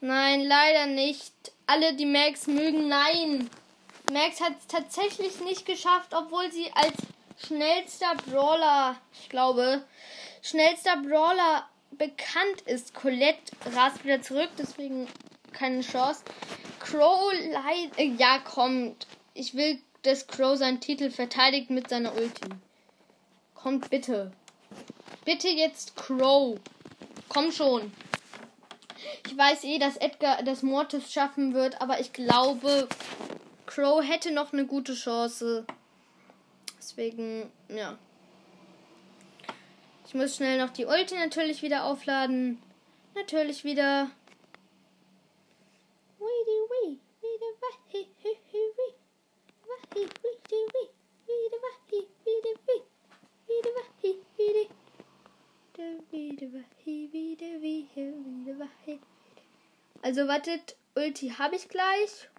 Nein, 0.00 0.44
leider 0.44 0.86
nicht. 0.86 1.32
Alle, 1.66 1.94
die 1.94 2.06
Max 2.06 2.46
mögen, 2.46 2.88
nein. 2.88 3.50
Max 4.12 4.40
hat 4.40 4.54
es 4.58 4.66
tatsächlich 4.66 5.40
nicht 5.40 5.66
geschafft, 5.66 6.14
obwohl 6.14 6.50
sie 6.50 6.70
als 6.74 6.94
schnellster 7.44 8.14
Brawler, 8.26 8.96
ich 9.12 9.28
glaube, 9.28 9.84
schnellster 10.42 10.96
Brawler 10.96 11.68
bekannt 11.98 12.62
ist. 12.66 12.94
Colette 12.94 13.52
rast 13.74 14.04
wieder 14.04 14.22
zurück, 14.22 14.50
deswegen 14.58 15.08
keine 15.52 15.80
Chance. 15.80 16.22
Crow 16.80 17.32
leid. 17.32 17.98
Äh, 17.98 18.14
ja, 18.16 18.38
kommt. 18.38 19.06
Ich 19.34 19.54
will, 19.54 19.78
dass 20.02 20.26
Crow 20.26 20.56
seinen 20.56 20.80
Titel 20.80 21.10
verteidigt 21.10 21.70
mit 21.70 21.88
seiner 21.88 22.14
Ulti. 22.14 22.48
Kommt 23.54 23.90
bitte. 23.90 24.32
Bitte 25.24 25.48
jetzt 25.48 25.96
Crow. 25.96 26.58
Komm 27.28 27.50
schon. 27.50 27.92
Ich 29.26 29.36
weiß 29.36 29.64
eh, 29.64 29.78
dass 29.78 29.96
Edgar 29.96 30.42
das 30.42 30.62
Mortis 30.62 31.12
schaffen 31.12 31.52
wird, 31.52 31.80
aber 31.80 32.00
ich 32.00 32.12
glaube, 32.12 32.88
Crow 33.66 34.02
hätte 34.02 34.30
noch 34.30 34.52
eine 34.52 34.66
gute 34.66 34.94
Chance. 34.94 35.66
Deswegen, 36.78 37.50
ja. 37.68 37.98
Muss 40.16 40.36
schnell 40.36 40.56
noch 40.56 40.70
die 40.70 40.86
Ulti 40.86 41.14
natürlich 41.14 41.60
wieder 41.60 41.84
aufladen. 41.84 42.58
Natürlich 43.14 43.64
wieder. 43.64 44.10
Also 60.00 60.26
wartet, 60.28 60.76
Ulti 60.94 61.28
habe 61.38 61.56
ich 61.56 61.68
gleich. 61.68 62.30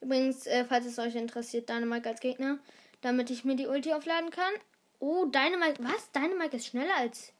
Übrigens, 0.00 0.46
äh, 0.46 0.64
falls 0.64 0.86
es 0.86 1.00
euch 1.00 1.16
interessiert, 1.16 1.68
Dynamite 1.68 2.10
als 2.10 2.20
Gegner, 2.20 2.60
damit 3.00 3.30
ich 3.30 3.44
mir 3.44 3.56
die 3.56 3.66
Ulti 3.66 3.92
aufladen 3.92 4.30
kann. 4.30 4.52
Oh, 5.00 5.24
Dynamite. 5.24 5.82
Was? 5.82 6.10
Dynamite 6.12 6.56
ist 6.56 6.66
schneller 6.66 6.94
als 6.94 7.32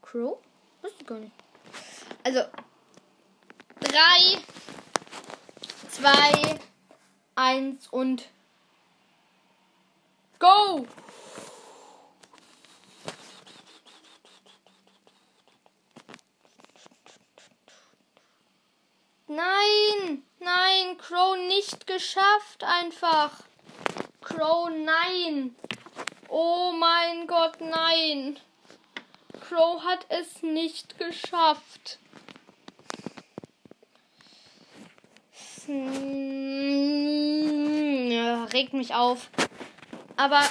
Crow? 0.00 0.38
Wusste 0.82 1.04
gar 1.04 1.18
nicht. 1.18 1.34
Also, 2.22 2.42
3, 3.80 4.38
2, 5.90 6.60
1 7.34 7.88
und 7.88 8.28
Go! 10.38 10.86
Nein, 19.28 20.22
nein, 20.38 20.98
Crow 20.98 21.36
nicht 21.36 21.86
geschafft 21.86 22.62
einfach. 22.62 23.32
Crow, 24.20 24.70
nein. 24.70 25.56
Oh 26.38 26.70
mein 26.70 27.26
Gott, 27.26 27.62
nein. 27.62 28.38
Crow 29.48 29.82
hat 29.82 30.04
es 30.10 30.42
nicht 30.42 30.98
geschafft. 30.98 31.98
Hm, 35.64 36.02
regt 38.52 38.74
mich 38.74 38.92
auf. 38.92 39.30
Aber 40.18 40.42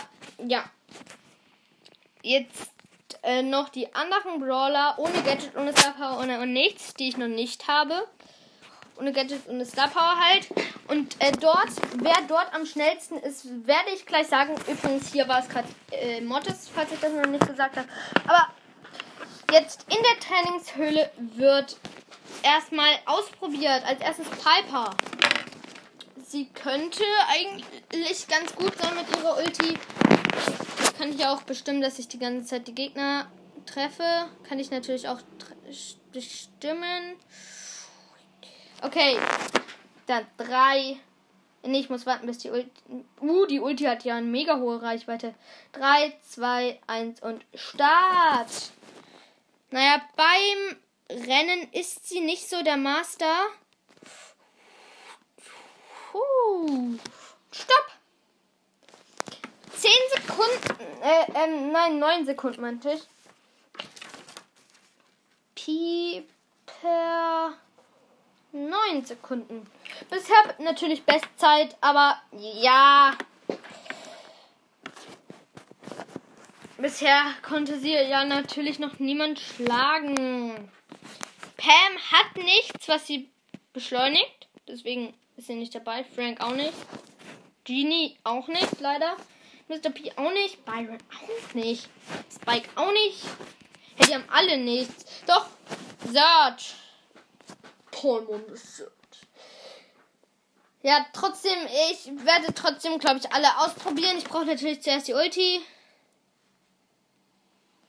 ja. 0.44 0.64
Jetzt 2.24 2.72
äh, 3.22 3.44
noch 3.44 3.70
die 3.70 3.94
anderen 3.94 4.40
Brawler 4.40 4.96
ohne 4.98 5.22
Gadget, 5.22 5.56
ohne 5.56 5.72
Star 5.74 5.94
Power, 5.94 6.20
ohne 6.20 6.40
und 6.40 6.52
nichts, 6.52 6.96
die 6.96 7.10
ich 7.10 7.18
noch 7.18 7.28
nicht 7.28 7.68
habe 7.68 8.08
ohne 8.98 9.12
Gadget 9.12 9.48
und 9.48 9.66
Star 9.66 9.90
Power 9.90 10.16
halt. 10.20 10.48
Und 10.88 11.16
äh, 11.20 11.32
dort, 11.32 11.70
wer 11.98 12.18
dort 12.28 12.54
am 12.54 12.66
schnellsten 12.66 13.18
ist, 13.18 13.46
werde 13.66 13.90
ich 13.94 14.06
gleich 14.06 14.28
sagen. 14.28 14.54
Übrigens, 14.68 15.12
hier 15.12 15.28
war 15.28 15.40
es 15.40 15.50
gerade 15.50 15.68
äh, 15.92 16.22
Mortis, 16.22 16.70
falls 16.74 16.92
ich 16.92 17.00
das 17.00 17.12
noch 17.12 17.26
nicht 17.26 17.48
gesagt 17.48 17.76
habe. 17.78 17.88
Aber 18.28 18.50
jetzt 19.52 19.86
in 19.90 19.98
der 20.04 20.20
Trainingshöhle 20.20 21.12
wird 21.18 21.78
erstmal 22.44 22.92
ausprobiert. 23.06 23.84
Als 23.86 24.02
erstes 24.02 24.28
Piper. 24.30 24.92
Sie 26.28 26.48
könnte 26.50 27.04
eigentlich 27.30 28.28
ganz 28.28 28.56
gut 28.56 28.78
sein 28.78 28.94
mit 28.96 29.06
ihrer 29.18 29.38
Ulti. 29.38 29.78
Kann 30.98 31.14
ich 31.14 31.26
auch 31.26 31.42
bestimmen, 31.44 31.82
dass 31.82 31.98
ich 31.98 32.08
die 32.08 32.20
ganze 32.20 32.48
Zeit 32.48 32.68
die 32.68 32.76
Gegner 32.76 33.28
treffe. 33.66 34.28
Kann 34.48 34.60
ich 34.60 34.70
natürlich 34.70 35.08
auch 35.08 35.20
bestimmen. 36.12 37.16
Okay. 38.82 39.18
Dann 40.08 40.26
drei. 40.38 40.98
Nee, 41.64 41.80
ich 41.80 41.90
muss 41.90 42.06
warten, 42.06 42.28
bis 42.28 42.38
die 42.38 42.52
Ulti. 42.52 42.70
Uh, 43.22 43.46
die 43.48 43.60
Ulti 43.60 43.86
hat 43.86 44.04
ja 44.04 44.16
eine 44.18 44.28
mega 44.28 44.58
hohe 44.58 44.82
Reichweite. 44.82 45.34
3, 45.72 46.14
2, 46.30 46.80
1 46.86 47.22
und 47.22 47.44
Start. 47.56 48.72
Naja, 49.72 50.02
beim 50.16 50.78
Rennen 51.10 51.68
ist 51.72 52.08
sie 52.08 52.22
nicht 52.22 52.48
so 52.48 52.62
der 52.62 52.78
Master. 52.78 53.48
Puh. 56.12 56.98
Stopp. 57.52 57.88
10 59.76 59.92
Sekunden. 60.14 61.02
Äh, 61.02 61.26
ähm, 61.34 61.72
nein, 61.72 62.00
9 62.00 62.26
Sekunden 62.26 62.62
meinte 62.62 62.92
ich. 62.92 63.02
Pieper. 65.56 67.54
9 68.56 69.04
Sekunden. 69.04 69.70
Bisher 70.10 70.56
natürlich 70.60 71.04
Bestzeit, 71.04 71.76
aber 71.82 72.22
ja. 72.32 73.14
Bisher 76.78 77.22
konnte 77.42 77.78
sie 77.78 77.92
ja 77.92 78.24
natürlich 78.24 78.80
noch 78.80 78.98
niemand 79.00 79.40
schlagen. 79.40 80.70
Pam 81.58 81.98
hat 82.12 82.38
nichts, 82.38 82.88
was 82.88 83.06
sie 83.06 83.30
beschleunigt. 83.74 84.48
Deswegen 84.68 85.14
ist 85.36 85.48
sie 85.48 85.56
nicht 85.56 85.76
dabei. 85.76 86.06
Frank 86.06 86.40
auch 86.42 86.56
nicht. 86.56 86.74
Genie 87.66 88.18
auch 88.24 88.48
nicht, 88.48 88.80
leider. 88.80 89.18
Mr. 89.68 89.90
P 89.90 90.14
auch 90.16 90.32
nicht. 90.32 90.64
Byron 90.64 91.00
auch 91.12 91.54
nicht. 91.54 91.90
Spike 92.32 92.70
auch 92.76 92.92
nicht. 92.94 93.22
Hey, 93.98 94.08
die 94.08 94.14
haben 94.14 94.30
alle 94.30 94.58
nichts. 94.58 95.24
Doch, 95.26 95.48
Search 96.12 96.76
Vollmond 97.96 98.46
Ja, 100.82 101.06
trotzdem, 101.14 101.58
ich 101.90 102.06
werde 102.26 102.54
trotzdem, 102.54 103.00
glaube 103.00 103.20
ich, 103.20 103.32
alle 103.32 103.48
ausprobieren. 103.60 104.18
Ich 104.18 104.26
brauche 104.26 104.46
natürlich 104.46 104.82
zuerst 104.82 105.08
die 105.08 105.14
Ulti. 105.14 105.62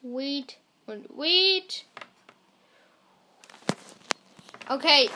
Weed 0.02 0.56
und 0.86 1.08
Weed. 1.10 1.84
Okay. 4.68 5.10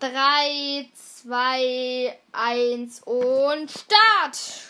3, 0.00 0.88
2, 0.94 2.18
1 2.32 3.02
und 3.02 3.70
Start! 3.70 4.67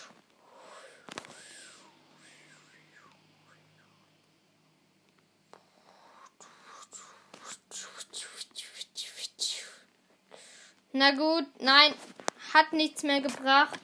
Na 10.91 11.11
gut, 11.11 11.45
nein, 11.59 11.93
hat 12.53 12.73
nichts 12.73 13.03
mehr 13.03 13.21
gebracht. 13.21 13.79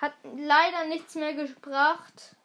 Hat 0.00 0.12
leider 0.36 0.84
nichts 0.86 1.14
mehr 1.14 1.34
gebracht. 1.34 2.36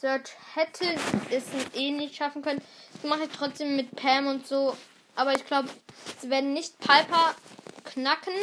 Search 0.00 0.30
hätte 0.54 0.84
es 1.30 1.44
eh 1.74 1.90
nicht 1.90 2.16
schaffen 2.16 2.42
können. 2.42 2.62
Das 2.92 3.04
mache 3.04 3.24
ich 3.24 3.30
trotzdem 3.30 3.76
mit 3.76 3.96
Pam 3.96 4.26
und 4.26 4.46
so. 4.46 4.76
Aber 5.16 5.34
ich 5.34 5.46
glaube, 5.46 5.70
sie 6.20 6.30
werden 6.30 6.52
nicht 6.52 6.78
Piper 6.78 7.34
knacken. 7.84 8.34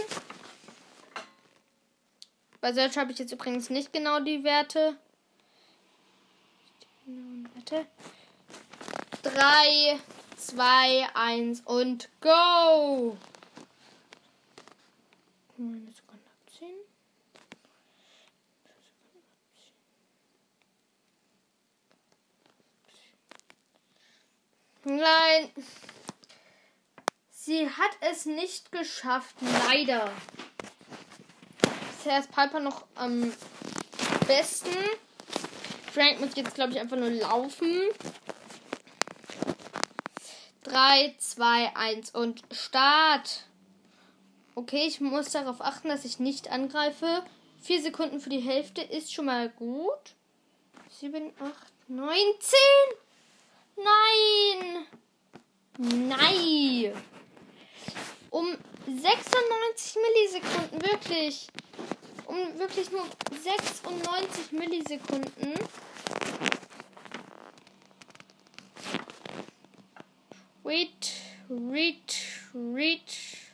Bei 2.60 2.74
Search 2.74 2.98
habe 2.98 3.12
ich 3.12 3.20
jetzt 3.20 3.32
übrigens 3.32 3.70
nicht 3.70 3.94
genau 3.94 4.20
die 4.20 4.44
Werte. 4.44 4.98
Warte. 7.56 7.86
Drei. 9.22 10.00
2, 10.48 11.10
1 11.14 11.62
und 11.62 12.10
go! 12.22 13.18
Eine 15.58 15.91
Sekunde 15.91 16.24
abziehen. 16.46 16.78
Nein, 24.84 25.52
Sie 27.46 27.70
hat 27.70 27.91
es 28.00 28.26
nicht 28.26 28.72
geschafft, 28.72 29.36
leider. 29.68 30.10
Bisher 31.91 32.20
ist 32.20 32.32
Piper 32.32 32.62
noch 32.62 32.86
am 32.96 33.34
besten. 34.28 34.74
Frank 35.94 36.22
muss 36.22 36.36
jetzt, 36.36 36.56
glaube 36.56 36.72
ich, 36.72 36.80
einfach 36.80 36.96
nur 36.96 37.10
laufen. 37.10 37.82
3, 40.74 41.13
2, 41.19 41.76
1 41.76 42.15
und 42.15 42.41
Start. 42.51 43.45
Okay, 44.55 44.88
ich 44.88 44.99
muss 45.01 45.30
darauf 45.30 45.61
achten, 45.61 45.89
dass 45.89 46.03
ich 46.03 46.17
nicht 46.17 46.49
angreife. 46.49 47.24
4 47.61 47.84
Sekunden 47.84 48.19
für 48.19 48.32
die 48.32 48.39
Hälfte 48.39 48.82
ist 48.82 49.13
schon 49.13 49.26
mal 49.26 49.49
gut. 49.49 50.15
7, 50.99 51.32
8, 51.39 51.53
9, 51.89 52.17
10. 52.39 52.59
Nein. 53.78 54.88
Nein. 56.07 56.93
Um 58.32 58.57
96 58.88 59.95
Millisekunden, 60.01 60.82
wirklich. 60.91 61.47
Um 62.26 62.57
wirklich 62.57 62.89
nur 62.89 63.05
96 63.43 64.51
Millisekunden. 64.53 65.53
Reach, 70.66 71.22
reach, 71.49 72.39
reach, 72.53 73.51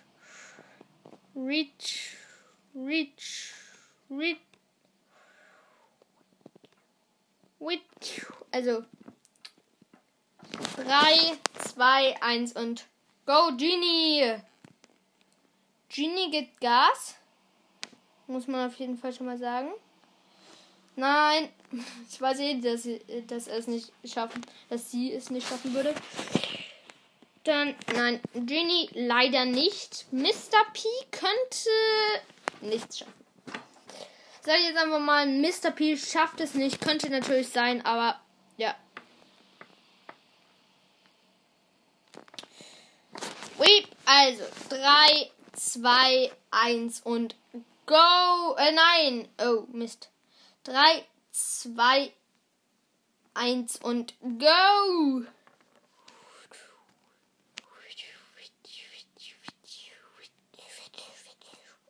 reach, 1.35 2.17
reach, 2.75 3.53
reach, 4.09 4.39
reach. 7.59 8.25
Also 8.51 8.83
3, 10.77 11.37
2, 11.65 12.21
1 12.21 12.53
und 12.53 12.85
go, 13.25 13.55
Genie! 13.57 14.35
Genie 15.89 16.29
gibt 16.29 16.61
Gas. 16.61 17.15
Muss 18.27 18.47
man 18.47 18.67
auf 18.67 18.75
jeden 18.75 18.97
Fall 18.97 19.13
schon 19.13 19.25
mal 19.25 19.39
sagen. 19.39 19.69
Nein, 20.95 21.49
ich 22.09 22.21
weiß 22.21 22.39
eh, 22.39 22.61
dass, 22.61 22.87
dass 23.27 23.47
er 23.47 23.57
es 23.57 23.67
nicht 23.67 23.91
schaffen, 24.05 24.45
dass 24.69 24.91
sie 24.91 25.11
es 25.11 25.31
nicht 25.31 25.47
schaffen 25.47 25.73
würde. 25.73 25.95
Dann, 27.49 27.75
nein, 27.95 28.21
Genie 28.35 28.91
leider 28.93 29.43
nicht. 29.45 30.05
Mr. 30.11 30.63
P 30.71 30.87
könnte 31.09 31.69
nichts 32.61 32.99
schaffen. 32.99 33.13
Sag 34.41 34.59
ich 34.59 34.67
jetzt 34.67 34.77
einfach 34.77 34.99
mal, 34.99 35.25
Mr. 35.25 35.71
P 35.71 35.97
schafft 35.97 36.41
es 36.41 36.53
nicht. 36.53 36.79
Könnte 36.79 37.09
natürlich 37.09 37.49
sein, 37.49 37.83
aber 37.83 38.21
ja. 38.57 38.75
Ui, 43.57 43.87
also 44.05 44.43
3, 44.69 45.31
2, 45.53 46.31
1 46.51 47.01
und 47.01 47.35
go. 47.87 48.55
Äh, 48.57 48.73
nein. 48.73 49.27
Oh, 49.41 49.63
Mist. 49.71 50.11
3, 50.65 51.03
2, 51.31 52.13
1 53.33 53.77
und 53.77 54.13
go. 54.21 55.25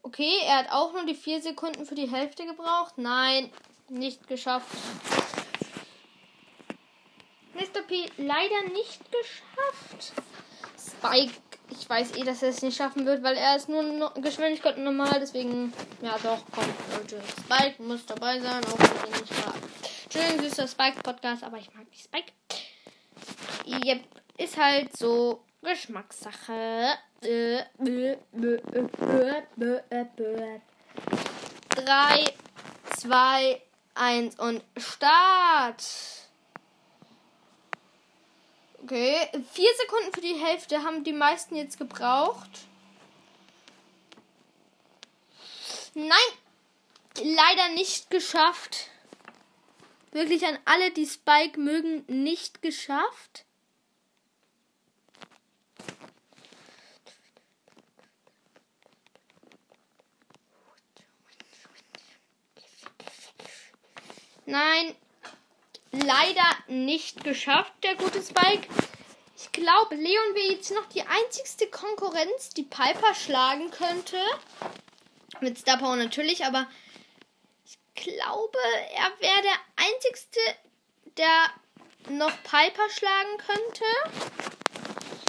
Okay, 0.10 0.40
er 0.44 0.58
hat 0.58 0.72
auch 0.72 0.92
nur 0.94 1.06
die 1.06 1.14
4 1.14 1.40
Sekunden 1.40 1.86
für 1.86 1.94
die 1.94 2.10
Hälfte 2.10 2.44
gebraucht. 2.48 2.98
Nein, 2.98 3.52
nicht 3.90 4.28
geschafft. 4.28 4.66
Mr. 7.54 7.84
P 7.88 8.10
leider 8.18 8.74
nicht 8.74 9.02
geschafft. 9.12 10.14
Spike, 10.80 11.36
ich 11.70 11.88
weiß 11.88 12.16
eh, 12.18 12.24
dass 12.24 12.42
er 12.42 12.50
es 12.50 12.64
nicht 12.64 12.76
schaffen 12.76 13.06
wird, 13.06 13.22
weil 13.22 13.38
er 13.38 13.56
ist 13.56 13.70
nur 13.70 13.84
no 13.84 14.10
Geschwindigkeit 14.16 14.80
normal. 14.80 15.20
Deswegen, 15.20 15.72
ja 16.02 16.18
doch, 16.24 16.42
komm, 16.52 16.66
Leute. 16.92 17.22
Spike 17.42 17.84
muss 17.84 18.04
dabei 18.08 18.40
sein, 18.40 18.66
auch 18.66 18.80
wenn 18.80 19.14
er 19.14 19.20
nicht 19.22 19.46
war. 19.46 19.54
Schön 20.12 20.40
süßer 20.42 20.68
Spike-Podcast, 20.68 21.44
aber 21.44 21.58
ich 21.58 21.72
mag 21.76 21.88
nicht 21.88 22.04
Spike. 22.04 22.32
Yep, 23.68 24.04
ist 24.40 24.58
halt 24.58 24.98
so 24.98 25.44
Geschmackssache. 25.62 26.98
3, 27.22 27.68
2, 32.98 33.62
1 33.96 34.40
und 34.40 34.64
Start. 34.78 35.84
Okay, 38.82 39.28
4 39.52 39.70
Sekunden 39.82 40.14
für 40.14 40.22
die 40.22 40.36
Hälfte 40.36 40.84
haben 40.84 41.04
die 41.04 41.12
meisten 41.12 41.58
jetzt 41.58 41.78
gebraucht. 41.78 42.50
Nein, 45.94 46.18
leider 47.22 47.70
nicht 47.74 48.10
geschafft. 48.10 48.88
Wirklich 50.12 50.46
an 50.46 50.58
alle, 50.66 50.92
die 50.92 51.06
Spike 51.06 51.60
mögen, 51.60 52.06
nicht 52.08 52.62
geschafft. 52.62 53.46
Nein, 64.50 64.96
leider 65.92 66.48
nicht 66.68 67.24
geschafft, 67.24 67.72
der 67.84 67.94
gute 67.94 68.20
Spike. 68.20 68.68
Ich 69.38 69.52
glaube, 69.52 69.94
Leon 69.94 70.34
wäre 70.34 70.54
jetzt 70.54 70.72
noch 70.72 70.88
die 70.88 71.04
einzigste 71.04 71.68
Konkurrenz, 71.68 72.50
die 72.50 72.64
Piper 72.64 73.14
schlagen 73.14 73.70
könnte. 73.70 74.18
Mit 75.40 75.60
Star 75.60 75.78
Power 75.78 75.98
natürlich, 75.98 76.46
aber 76.46 76.68
ich 77.64 77.78
glaube, 77.94 78.58
er 78.96 79.12
wäre 79.22 79.42
der 79.44 79.86
einzigste, 79.86 80.40
der 81.18 81.52
noch 82.10 82.36
Piper 82.42 82.90
schlagen 82.90 83.38
könnte. 83.38 83.86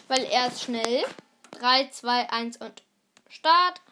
Weil 0.09 0.25
er 0.25 0.47
ist 0.47 0.62
schnell. 0.62 1.05
3, 1.59 1.91
2, 1.91 2.31
1 2.31 2.57
und 2.57 2.83
Start. 3.29 3.83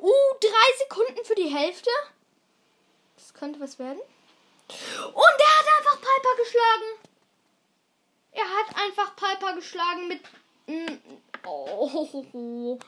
Uh, 0.00 0.38
drei 0.40 0.78
Sekunden 0.78 1.24
für 1.24 1.34
die 1.34 1.48
Hälfte. 1.48 1.90
Das 3.16 3.34
könnte 3.34 3.60
was 3.60 3.78
werden. 3.78 4.00
Und 4.68 5.38
er 5.38 5.58
hat 5.58 5.66
einfach 5.78 6.00
Piper 6.00 6.36
geschlagen. 6.42 7.12
Er 8.32 8.44
hat 8.44 8.76
einfach 8.76 9.16
Piper 9.16 9.54
geschlagen 9.54 10.08
mit. 10.08 10.20
Mm, 10.66 10.98
oh, 11.46 12.78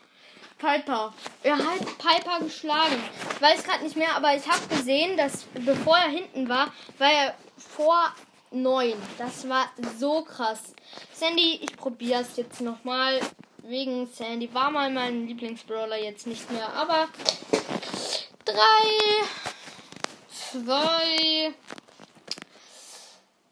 Piper. 0.59 1.13
Er 1.43 1.59
hat 1.59 1.99
Piper 1.99 2.41
geschlagen. 2.41 3.03
Ich 3.35 3.43
weiß 3.43 3.65
gerade 3.65 3.85
nicht 3.85 3.97
mehr, 3.97 4.15
aber 4.17 4.35
ich 4.35 4.47
habe 4.49 4.67
gesehen, 4.69 5.17
dass 5.17 5.45
bevor 5.55 5.97
er 5.97 6.09
hinten 6.09 6.49
war, 6.49 6.73
war 6.99 7.13
er 7.13 7.35
vor 7.57 8.15
9. 8.51 8.95
Das 9.19 9.49
war 9.49 9.71
so 9.99 10.23
krass. 10.23 10.75
Sandy, 11.13 11.61
ich 11.63 11.77
probiere 11.77 12.23
es 12.23 12.37
jetzt 12.37 12.61
nochmal 12.61 13.21
wegen 13.67 14.07
Sandy 14.07 14.53
war 14.53 14.71
mal 14.71 14.91
mein 14.91 15.27
Lieblingsbrawler, 15.27 15.97
jetzt 15.97 16.27
nicht 16.27 16.51
mehr. 16.51 16.69
Aber 16.75 17.09
3, 18.45 18.55
2, 20.53 21.55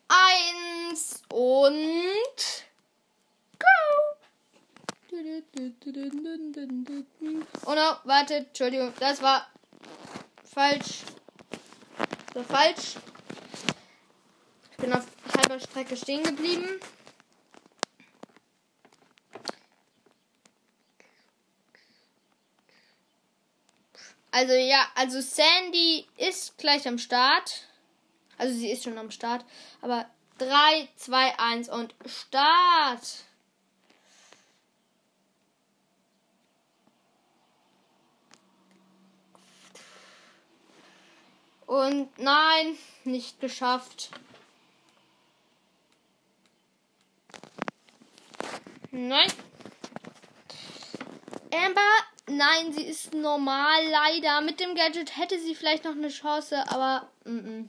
1 0.08 1.22
und 1.30 2.64
go! 3.58 3.66
Oh 7.64 7.74
no, 7.74 7.96
warte, 8.04 8.34
Entschuldigung, 8.34 8.92
das 9.00 9.22
war 9.22 9.46
falsch. 10.44 11.02
Das 12.34 12.48
war 12.48 12.58
falsch. 12.58 12.96
Ich 14.72 14.76
bin 14.78 14.92
auf 14.92 15.06
halber 15.36 15.60
Strecke 15.60 15.96
stehen 15.96 16.22
geblieben. 16.22 16.80
Also 24.32 24.54
ja, 24.54 24.86
also 24.94 25.20
Sandy 25.20 26.06
ist 26.16 26.56
gleich 26.56 26.88
am 26.88 26.98
Start. 26.98 27.68
Also 28.38 28.54
sie 28.54 28.70
ist 28.70 28.82
schon 28.82 28.96
am 28.96 29.10
Start. 29.10 29.44
Aber 29.82 30.06
3, 30.38 30.88
2, 30.96 31.38
1 31.38 31.68
und 31.68 31.94
Start. 32.06 33.24
Und 41.66 42.18
nein, 42.18 42.78
nicht 43.04 43.38
geschafft. 43.38 44.10
Nein. 48.90 49.30
Amber 51.50 52.11
Nein, 52.28 52.72
sie 52.72 52.84
ist 52.84 53.14
normal, 53.14 53.84
leider. 53.90 54.40
Mit 54.42 54.60
dem 54.60 54.74
Gadget 54.74 55.16
hätte 55.16 55.38
sie 55.40 55.54
vielleicht 55.54 55.84
noch 55.84 55.92
eine 55.92 56.08
Chance, 56.08 56.64
aber. 56.68 57.08
M 57.24 57.68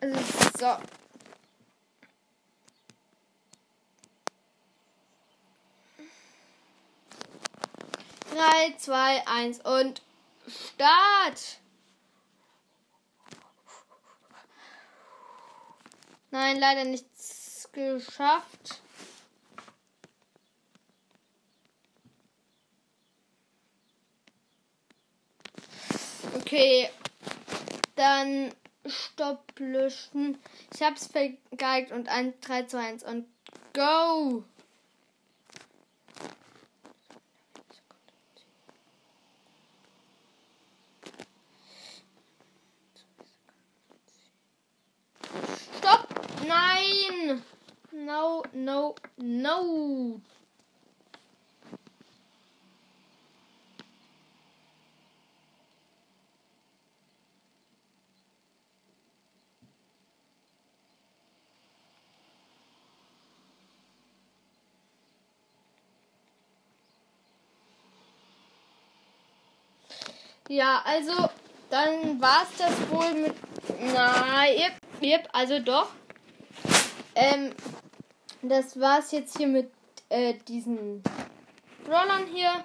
Also, 0.00 0.18
so. 0.58 0.76
Drei, 8.34 8.74
zwei, 8.78 9.26
eins 9.26 9.60
und. 9.60 10.02
Start! 10.46 11.60
Nein, 16.30 16.58
leider 16.58 16.84
nichts 16.84 17.68
geschafft. 17.72 18.80
Okay, 26.34 26.90
dann 27.94 28.52
Stopp 28.86 29.44
löschen. 29.58 30.38
Ich 30.74 30.82
hab's 30.82 31.06
vergeigt 31.06 31.92
und 31.92 32.08
1, 32.08 32.34
3, 32.40 32.66
2, 32.66 32.78
1 32.78 33.04
und 33.04 33.26
go! 33.72 34.44
Stopp! 45.78 46.08
Nein! 46.46 47.42
No, 48.64 48.94
no! 49.18 50.22
Ja, 70.48 70.82
also 70.86 71.12
dann 71.68 72.18
war 72.18 72.44
es 72.44 72.56
das 72.56 72.90
wohl 72.90 73.12
mit. 73.12 73.34
Na, 73.92 74.46
yep, 74.46 74.72
yep, 75.02 75.28
also 75.34 75.58
doch. 75.58 75.88
Ähm, 77.14 77.52
das 78.48 78.78
war 78.78 78.98
es 78.98 79.10
jetzt 79.12 79.36
hier 79.36 79.48
mit 79.48 79.70
äh, 80.08 80.34
diesen 80.48 81.02
Brawlern 81.84 82.26
hier. 82.26 82.64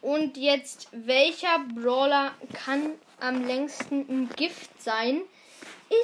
Und 0.00 0.36
jetzt, 0.36 0.88
welcher 0.92 1.60
Brawler 1.74 2.32
kann 2.52 2.92
am 3.20 3.46
längsten 3.46 4.06
im 4.08 4.28
Gift 4.28 4.82
sein? 4.82 5.22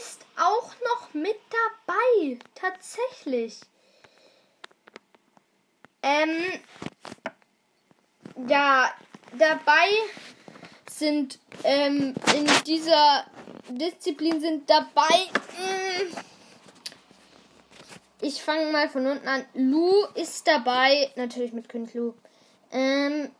Ist 0.00 0.24
auch 0.38 0.72
noch 0.84 1.12
mit 1.12 1.36
dabei. 1.50 2.38
Tatsächlich. 2.54 3.60
Ähm, 6.02 6.60
ja, 8.48 8.90
dabei 9.38 9.88
sind 10.88 11.38
ähm, 11.64 12.14
in 12.34 12.46
dieser 12.66 13.26
Disziplin 13.68 14.40
sind 14.40 14.68
dabei. 14.68 15.28
Mh, 15.58 16.04
mm, 16.04 16.39
ich 18.22 18.42
fange 18.42 18.70
mal 18.72 18.88
von 18.88 19.06
unten 19.06 19.26
an. 19.26 19.44
Lu 19.54 20.04
ist 20.14 20.46
dabei, 20.46 21.10
natürlich 21.16 21.52
mit 21.52 21.68
König 21.68 21.94
Lu. 21.94 22.14
Ähm, 22.72 23.30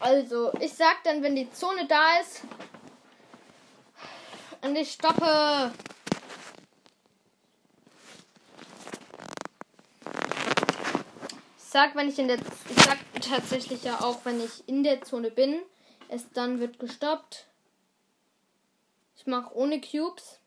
also, 0.00 0.52
ich 0.60 0.72
sag 0.72 1.02
dann, 1.04 1.22
wenn 1.22 1.36
die 1.36 1.50
Zone 1.50 1.86
da 1.86 2.20
ist. 2.20 2.42
Und 4.60 4.76
ich 4.76 4.92
stoppe. 4.92 5.72
Sag, 11.74 11.96
wenn 11.96 12.08
ich 12.08 12.18
in 12.20 12.28
der. 12.28 12.38
Ich 12.38 12.84
sag 12.84 12.98
tatsächlich 13.20 13.82
ja 13.82 14.00
auch, 14.00 14.24
wenn 14.24 14.40
ich 14.40 14.66
in 14.68 14.84
der 14.84 15.02
Zone 15.02 15.30
bin. 15.30 15.60
Es 16.08 16.30
dann 16.30 16.60
wird 16.60 16.78
gestoppt. 16.78 17.48
Ich 19.16 19.26
mache 19.26 19.54
ohne 19.56 19.80
Cubes. 19.80 20.38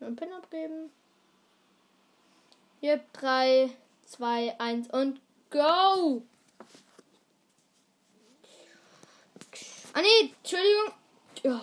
einen 0.00 0.16
Pin 0.16 0.32
abgeben. 0.32 0.90
Hier 2.80 3.04
3, 3.12 3.68
2, 4.06 4.58
1 4.58 4.88
und 4.90 5.20
go! 5.50 6.22
Ah 9.92 10.00
nee, 10.00 10.32
Entschuldigung. 10.38 10.92
Ja. 11.42 11.60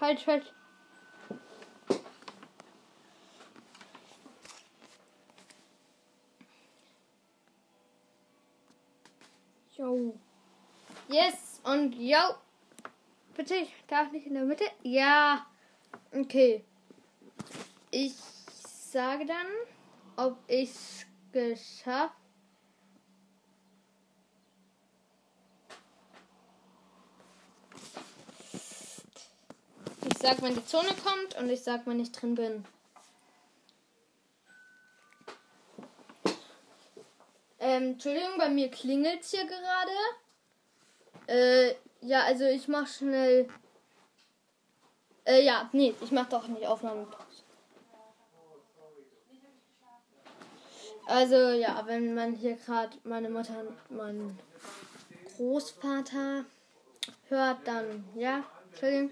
Halt, 0.00 0.26
halt. 0.26 0.54
Jo. 9.88 10.14
Yes 11.08 11.60
und 11.64 11.94
yo. 11.94 12.18
Bitte, 13.34 13.54
ich 13.54 13.72
darf 13.86 14.12
nicht 14.12 14.26
in 14.26 14.34
der 14.34 14.44
Mitte. 14.44 14.64
Ja. 14.82 15.46
Okay. 16.12 16.62
Ich 17.90 18.14
sage 18.92 19.24
dann, 19.24 19.46
ob 20.16 20.36
ich 20.46 20.70
es 20.70 21.06
geschafft 21.32 22.14
Ich 30.10 30.18
sag, 30.18 30.42
wenn 30.42 30.54
die 30.54 30.66
Zone 30.66 30.88
kommt 31.04 31.36
und 31.38 31.48
ich 31.48 31.62
sag, 31.62 31.86
wenn 31.86 32.00
ich 32.00 32.10
drin 32.12 32.34
bin. 32.34 32.64
Ähm, 37.60 37.92
Entschuldigung, 37.92 38.38
bei 38.38 38.48
mir 38.48 38.70
klingelt 38.70 39.24
hier 39.24 39.46
gerade. 39.46 39.92
Äh, 41.26 41.74
ja, 42.00 42.22
also 42.22 42.44
ich 42.44 42.68
mach 42.68 42.86
schnell 42.86 43.48
äh, 45.28 45.44
ja, 45.44 45.68
nee, 45.72 45.94
ich 46.00 46.10
mach 46.10 46.26
doch 46.26 46.48
nicht 46.48 46.66
Aufnahme. 46.66 47.06
Also 51.06 51.36
ja, 51.50 51.82
wenn 51.86 52.14
man 52.14 52.32
hier 52.32 52.56
gerade 52.56 52.96
meine 53.04 53.28
Mutter 53.28 53.60
und 53.60 53.96
meinen 53.96 54.38
Großvater 55.36 56.46
hört, 57.28 57.58
dann 57.66 58.04
ja, 58.14 58.42
Entschuldigung. 58.70 59.10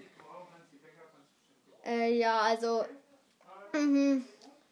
Äh, 1.85 2.17
ja, 2.17 2.39
also 2.39 2.83
mhm, 3.73 4.25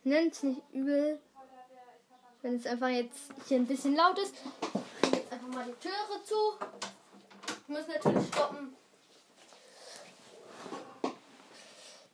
es 0.04 0.42
nicht 0.42 0.62
übel, 0.74 1.20
wenn 2.46 2.58
es 2.58 2.68
einfach 2.68 2.90
jetzt 2.90 3.18
hier 3.48 3.58
ein 3.58 3.66
bisschen 3.66 3.96
laut 3.96 4.20
ist. 4.20 4.36
Ich 5.02 5.12
jetzt 5.14 5.34
einfach 5.34 5.48
mal 5.48 5.66
die 5.66 5.74
Türe 5.80 6.24
zu. 6.24 6.36
Ich 7.48 7.68
muss 7.68 7.88
natürlich 7.88 8.28
stoppen. 8.28 8.76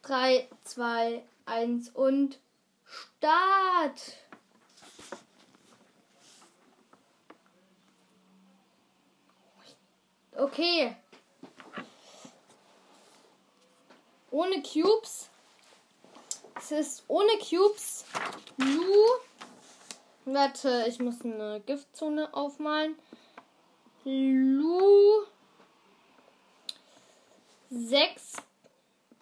3, 0.03 0.47
2, 0.63 1.23
1 1.47 1.89
und 1.89 2.39
Start! 2.85 4.01
Okay. 10.37 10.95
Ohne 14.29 14.63
Cubes. 14.63 15.29
Es 16.55 16.71
ist 16.71 17.03
ohne 17.09 17.37
Cubes. 17.39 18.05
Lu. 18.55 18.95
Warte, 20.33 20.85
ich 20.87 20.97
muss 20.99 21.25
eine 21.25 21.59
Giftzone 21.65 22.33
aufmalen. 22.33 22.97
Lu. 24.05 25.25
6, 27.69 28.37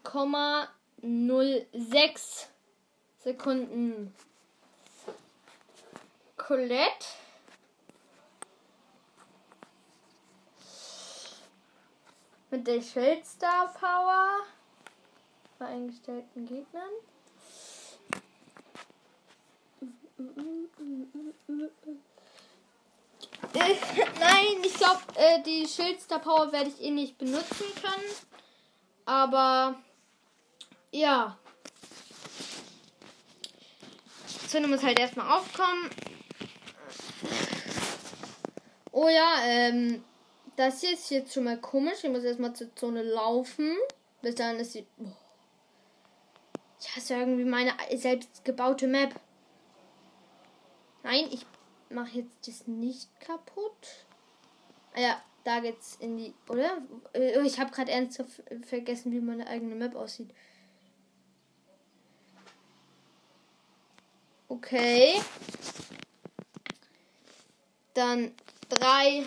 0,06 0.04 2.46
Sekunden. 3.18 4.14
Colette. 6.38 7.08
Mit 12.52 12.68
der 12.68 12.84
Schildstar 12.84 13.74
Power 13.74 14.42
bei 15.58 15.66
eingestellten 15.66 16.46
Gegnern. 16.46 16.92
Nein, 24.20 24.58
ich 24.64 24.74
glaube, 24.74 25.00
äh, 25.16 25.42
die 25.44 25.66
Schildstar 25.66 26.20
Power 26.20 26.52
werde 26.52 26.70
ich 26.70 26.82
eh 26.82 26.92
nicht 26.92 27.18
benutzen 27.18 27.66
können. 27.82 28.12
Aber 29.06 29.80
ja. 30.92 31.38
Zunge 34.48 34.68
muss 34.68 34.84
halt 34.84 35.00
erstmal 35.00 35.38
aufkommen. 35.38 35.90
Oh 38.92 39.08
ja, 39.08 39.36
ähm, 39.46 40.04
das 40.58 40.82
hier 40.82 40.94
ist 40.94 41.10
jetzt 41.12 41.34
schon 41.34 41.46
mal 41.46 41.62
komisch. 41.62 42.04
Ich 42.04 42.10
muss 42.10 42.24
erstmal 42.24 42.54
zur 42.54 42.76
Zone 42.76 43.04
laufen. 43.04 43.78
Bis 44.22 44.36
dann 44.36 44.58
ist 44.58 44.74
sie. 44.74 44.86
Oh. 44.98 45.06
Ich 46.82 46.96
hasse 46.96 47.16
irgendwie 47.16 47.46
meine 47.46 47.74
selbst 47.96 48.44
gebaute 48.44 48.88
Map. 48.88 49.16
Nein, 51.10 51.28
ich 51.32 51.44
mache 51.90 52.20
jetzt 52.20 52.48
das 52.48 52.68
nicht 52.68 53.10
kaputt. 53.20 54.06
Ah 54.94 55.00
ja, 55.00 55.24
da 55.44 55.60
geht's 55.60 55.96
in 55.96 56.18
die. 56.18 56.36
Oder? 56.48 56.84
Äh, 57.14 57.42
ich 57.48 57.60
habe 57.60 57.72
gerade 57.72 57.92
ernsthaft 57.92 58.44
vergessen, 58.62 59.12
wie 59.12 59.20
meine 59.20 59.48
eigene 59.48 59.74
Map 59.74 59.96
aussieht. 59.96 60.30
Okay. 64.50 65.20
Dann 67.96 68.36
3, 68.70 69.26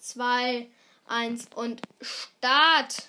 2, 0.00 0.66
1 1.08 1.48
und 1.56 1.82
Start. 2.00 3.06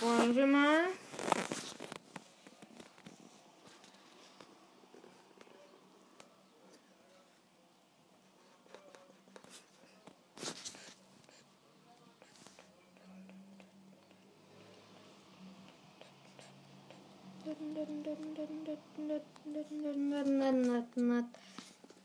wollen 0.00 0.34
wir 0.34 0.46
mal. 0.46 0.84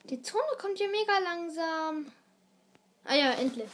Die 0.10 0.22
Zone 0.22 0.44
kommt 0.60 0.78
hier 0.78 0.90
mega 0.90 1.18
langsam. 1.20 2.06
Ah 3.06 3.16
ja, 3.16 3.32
endlich. 3.32 3.70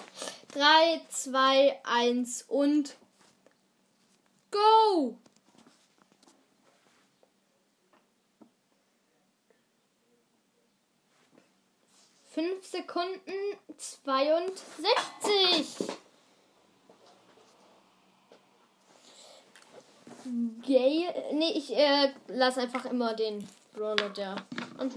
3, 0.54 1.02
2, 1.10 1.80
1 1.84 2.46
und 2.48 2.96
go! 4.52 5.18
Fünf 12.32 12.66
Sekunden 12.66 13.58
zweiundsechzig. 13.78 15.98
Gay. 20.66 21.08
Nee, 21.34 21.52
ich 21.56 21.76
äh, 21.76 22.14
lass 22.28 22.58
einfach 22.58 22.86
immer 22.86 23.14
den 23.14 23.48
Brawler 23.74 24.10
der 24.10 24.36
am. 24.78 24.90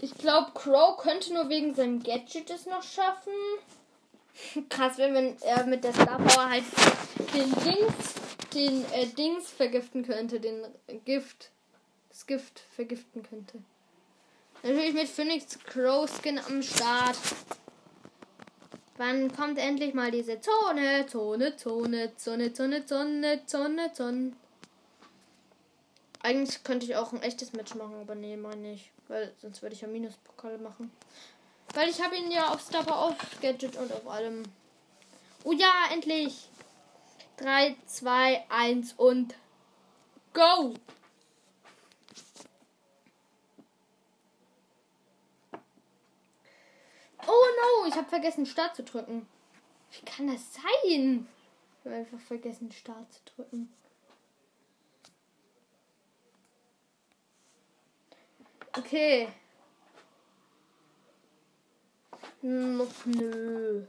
Ich 0.00 0.14
glaube, 0.18 0.52
Crow 0.54 0.96
könnte 0.98 1.32
nur 1.32 1.48
wegen 1.48 1.74
seinem 1.74 2.02
Gadget 2.02 2.50
es 2.50 2.66
noch 2.66 2.82
schaffen. 2.82 3.32
Krass, 4.68 4.98
wenn, 4.98 5.40
er 5.42 5.64
mit 5.64 5.84
der 5.84 5.92
Star 5.92 6.18
Power 6.18 6.50
halt 6.50 6.64
den 7.32 7.52
Dings, 7.62 8.14
den 8.52 8.84
äh, 8.92 9.06
Dings 9.06 9.50
vergiften 9.50 10.04
könnte, 10.04 10.40
den 10.40 10.66
Gift, 11.04 11.50
das 12.10 12.26
Gift 12.26 12.60
vergiften 12.74 13.22
könnte. 13.22 13.62
Natürlich 14.62 14.94
mit 14.94 15.08
Phoenix 15.08 15.58
Crow 15.64 16.10
Skin 16.10 16.38
am 16.38 16.62
Start. 16.62 17.18
Wann 18.96 19.30
kommt 19.34 19.58
endlich 19.58 19.92
mal 19.92 20.10
diese 20.10 20.40
Zone, 20.40 21.06
Zone, 21.06 21.56
Zone, 21.56 22.16
Zone, 22.16 22.52
Zone, 22.52 22.86
Zone, 22.86 23.46
Zone, 23.46 23.92
Zone? 23.92 24.32
Eigentlich 26.22 26.64
könnte 26.64 26.86
ich 26.86 26.96
auch 26.96 27.12
ein 27.12 27.22
echtes 27.22 27.52
Match 27.52 27.74
machen, 27.74 27.96
aber 28.00 28.14
nee, 28.14 28.36
meine 28.36 28.72
ich. 28.72 28.93
Weil 29.08 29.34
sonst 29.40 29.62
würde 29.62 29.74
ich 29.74 29.82
ja 29.82 29.88
Minuspokal 29.88 30.58
machen. 30.58 30.90
Weil 31.74 31.88
ich 31.88 32.00
habe 32.00 32.16
ihn 32.16 32.30
ja 32.30 32.52
auf 32.52 32.60
Stopper, 32.60 32.96
auf 32.96 33.16
Gadget 33.40 33.76
und 33.76 33.92
auf 33.92 34.06
allem. 34.06 34.44
Oh 35.44 35.52
ja, 35.52 35.72
endlich! 35.92 36.48
3, 37.36 37.76
2, 37.86 38.44
1 38.48 38.92
und 38.94 39.34
go! 40.32 40.74
Oh 47.26 47.28
no, 47.28 47.88
ich 47.88 47.94
habe 47.94 48.08
vergessen 48.08 48.46
Start 48.46 48.76
zu 48.76 48.84
drücken. 48.84 49.26
Wie 49.92 50.04
kann 50.04 50.26
das 50.28 50.54
sein? 50.54 51.26
Ich 51.78 51.86
habe 51.86 51.96
einfach 51.96 52.20
vergessen 52.20 52.70
Start 52.72 53.12
zu 53.12 53.20
drücken. 53.34 53.72
Okay. 58.76 59.28
Noch 62.42 63.06
nö. 63.06 63.84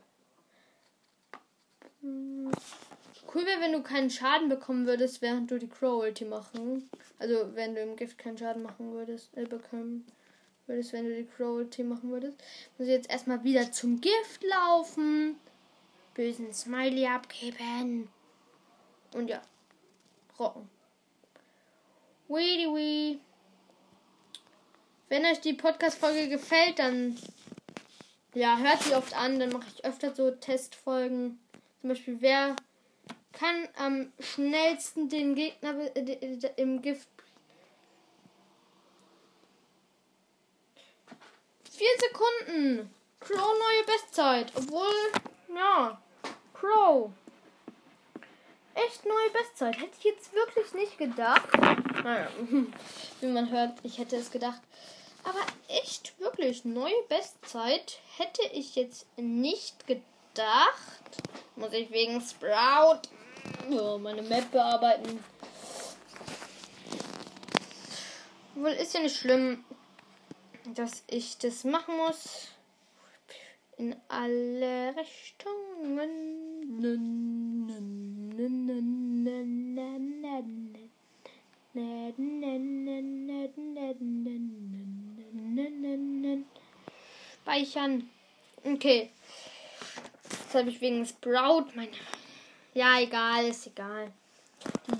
Cool 2.01 3.45
wäre, 3.45 3.59
wenn 3.61 3.73
du 3.73 3.81
keinen 3.81 4.09
Schaden 4.09 4.47
bekommen 4.47 4.86
würdest, 4.86 5.21
während 5.21 5.49
du 5.49 5.57
die 5.57 5.67
Crow-Ulti 5.67 6.25
machen. 6.25 6.89
Also, 7.19 7.55
wenn 7.55 7.73
du 7.73 7.81
im 7.81 7.95
Gift 7.95 8.17
keinen 8.17 8.38
Schaden 8.38 8.61
machen 8.61 8.93
würdest, 8.93 9.36
äh, 9.36 9.45
bekommen 9.45 10.05
würdest, 10.67 10.93
wenn 10.93 11.05
du 11.05 11.15
die 11.15 11.27
Crow-Ulti 11.27 11.83
machen 11.83 12.11
würdest. 12.11 12.38
Muss 12.77 12.88
ich 12.88 12.93
jetzt 12.93 13.09
erstmal 13.09 13.43
wieder 13.43 13.71
zum 13.71 13.99
Gift 13.99 14.43
laufen. 14.43 15.36
Bösen 16.13 16.53
Smiley 16.53 17.07
abgeben. 17.07 18.07
Und 19.13 19.29
ja. 19.29 19.41
Rocken. 20.39 20.69
Weedy 22.27 22.67
wee. 22.73 23.19
Wenn 25.08 25.26
euch 25.26 25.39
die 25.41 25.53
Podcast-Folge 25.53 26.30
gefällt, 26.30 26.80
dann 26.80 27.16
ja, 28.34 28.58
hört 28.58 28.82
sie 28.82 28.95
oft 28.95 29.16
an. 29.16 29.39
Dann 29.39 29.49
mache 29.49 29.68
ich 29.74 29.86
öfter 29.86 30.14
so 30.14 30.32
Testfolgen. 30.32 31.39
Zum 31.82 31.89
Beispiel, 31.89 32.18
wer 32.22 32.56
kann 33.32 33.68
am 33.78 34.12
schnellsten 34.20 35.10
den 35.10 35.36
Gegner 35.36 35.76
im 36.58 36.82
Gift. 36.82 37.08
Vier 41.72 41.89
Sekunden. 41.99 42.89
Crow 43.20 43.38
neue 43.38 43.86
Bestzeit. 43.86 44.51
Obwohl, 44.56 45.12
ja, 45.53 46.01
Crow. 46.53 47.12
Echt 48.74 49.06
neue 49.06 49.30
Bestzeit. 49.32 49.78
Hätte 49.78 49.95
ich 49.97 50.03
jetzt 50.03 50.34
wirklich 50.34 50.74
nicht 50.74 50.97
gedacht. 50.97 51.49
Naja, 52.06 52.30
wie 53.20 53.26
man 53.26 53.49
hört, 53.49 53.80
ich 53.82 53.97
hätte 53.97 54.16
es 54.16 54.30
gedacht. 54.30 54.62
Aber 55.24 55.39
echt, 55.68 56.14
wirklich, 56.20 56.64
neue 56.64 57.01
Bestzeit 57.10 57.97
hätte 58.18 58.43
ich 58.53 58.76
jetzt 58.76 59.08
nicht 59.18 59.88
gedacht. 59.88 61.24
Muss 61.56 61.74
ich 61.74 61.89
wegen 61.89 62.22
Sprout 62.22 63.10
ja, 63.72 63.97
meine 63.97 64.22
Map 64.22 64.51
bearbeiten. 64.51 65.24
Wohl 68.53 68.70
ist 68.70 68.93
ja 68.93 68.99
nicht 68.99 69.18
schlimm, 69.18 69.66
dass 70.76 71.03
ich 71.08 71.39
das 71.39 71.64
machen 71.64 71.97
muss. 71.97 72.49
In 73.78 73.95
alle 74.10 74.95
Richtungen. 74.95 75.86
Speichern. 87.41 88.09
Okay. 88.63 89.11
Jetzt 90.23 90.55
habe 90.55 90.69
ich 90.69 90.80
wegen 90.80 91.05
Sprout 91.05 91.65
mein. 91.76 91.89
Ja, 92.73 92.99
egal, 93.01 93.47
ist 93.47 93.67
egal. 93.67 94.11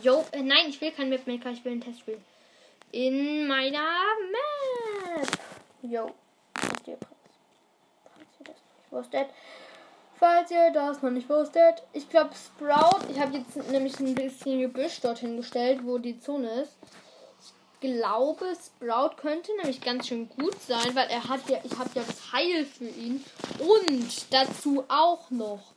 Jo, 0.02 0.26
äh, 0.32 0.42
nein, 0.42 0.68
ich 0.68 0.82
will 0.82 0.92
kein 0.92 1.10
Mapmaker, 1.10 1.52
ich 1.52 1.64
will 1.64 1.72
ein 1.74 1.82
Testspiel. 1.82 2.20
In 2.92 3.48
meiner 3.48 4.04
Map. 4.32 5.28
Jo. 5.82 6.14
Das 6.54 6.88
nicht 8.48 8.62
wusstet. 8.92 9.28
Falls 10.18 10.50
ihr 10.50 10.72
das 10.72 11.02
noch 11.02 11.12
nicht 11.12 11.30
wusstet. 11.30 11.84
Ich 11.92 12.10
glaube 12.10 12.32
Sprout, 12.34 13.06
ich 13.12 13.20
habe 13.20 13.38
jetzt 13.38 13.56
nämlich 13.70 14.00
ein 14.00 14.16
bisschen 14.16 14.62
Gebüsch 14.62 15.02
dorthin 15.02 15.38
gestellt, 15.38 15.82
wo 15.84 15.98
die 15.98 16.20
Zone 16.20 16.62
ist. 16.62 16.78
Ich 17.42 17.92
glaube, 17.92 18.46
Sprout 18.56 19.18
könnte 19.18 19.52
nämlich 19.58 19.82
ganz 19.82 20.08
schön 20.08 20.30
gut 20.30 20.60
sein, 20.62 20.96
weil 20.96 21.10
er 21.10 21.28
hat 21.28 21.48
ja, 21.50 21.60
ich 21.64 21.78
habe 21.78 21.90
ja 21.94 22.04
das 22.08 22.32
Heil 22.32 22.66
für 22.66 22.88
ihn. 22.88 23.24
Und 23.60 24.34
dazu 24.34 24.86
auch 24.88 25.30
noch 25.30 25.74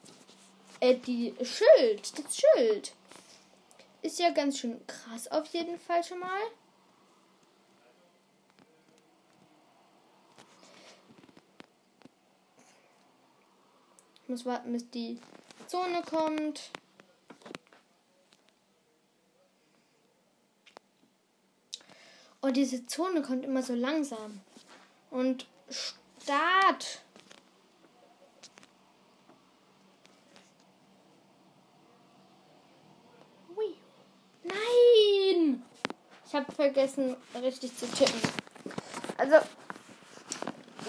äh, 0.81 0.95
die 0.95 1.35
Schild, 1.43 2.19
das 2.19 2.37
Schild. 2.37 2.93
Ist 4.01 4.21
ja 4.21 4.31
ganz 4.31 4.59
schön 4.59 4.81
krass 4.87 5.29
auf 5.29 5.47
jeden 5.47 5.79
Fall 5.79 6.05
schon 6.05 6.21
mal. 6.21 6.41
Muss 14.29 14.45
warten, 14.45 14.73
bis 14.73 14.89
die 14.91 15.19
Zone 15.67 16.03
kommt. 16.03 16.71
Oh, 22.41 22.51
diese 22.51 22.87
Zone 22.87 23.23
kommt 23.23 23.45
immer 23.45 23.63
so 23.63 23.75
langsam. 23.75 24.41
Und 25.11 25.47
Start. 25.71 27.01
Ui. 33.57 33.75
Nein! 34.45 35.63
Ich 36.27 36.35
habe 36.35 36.53
vergessen, 36.53 37.17
richtig 37.35 37.77
zu 37.77 37.87
tippen. 37.91 38.21
Also, 39.17 39.37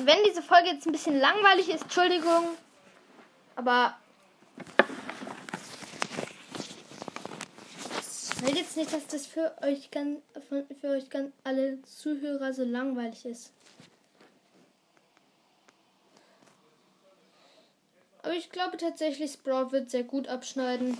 wenn 0.01 0.23
diese 0.25 0.41
Folge 0.41 0.69
jetzt 0.69 0.85
ein 0.85 0.91
bisschen 0.91 1.19
langweilig 1.19 1.69
ist, 1.69 1.83
Entschuldigung. 1.83 2.57
Aber 3.59 3.97
ich 8.31 8.41
will 8.41 8.55
jetzt 8.55 8.77
nicht, 8.77 8.93
dass 8.93 9.05
das 9.07 9.25
für 9.25 9.53
euch 9.61 9.91
ganz, 9.91 10.21
für 10.79 10.87
euch 10.87 11.09
ganz 11.09 11.33
alle 11.43 11.81
Zuhörer 11.81 12.53
so 12.53 12.63
langweilig 12.63 13.25
ist. 13.25 13.51
Aber 18.23 18.33
ich 18.33 18.49
glaube 18.49 18.77
tatsächlich, 18.77 19.33
Sprout 19.33 19.73
wird 19.73 19.89
sehr 19.89 20.03
gut 20.03 20.29
abschneiden. 20.29 20.97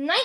Nein! 0.00 0.16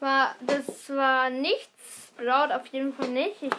War, 0.00 0.34
das 0.40 0.90
war 0.90 1.30
nichts. 1.30 2.12
Sprout 2.40 2.54
auf 2.54 2.66
jeden 2.68 2.94
Fall 2.94 3.08
nicht. 3.08 3.42
Ich, 3.42 3.52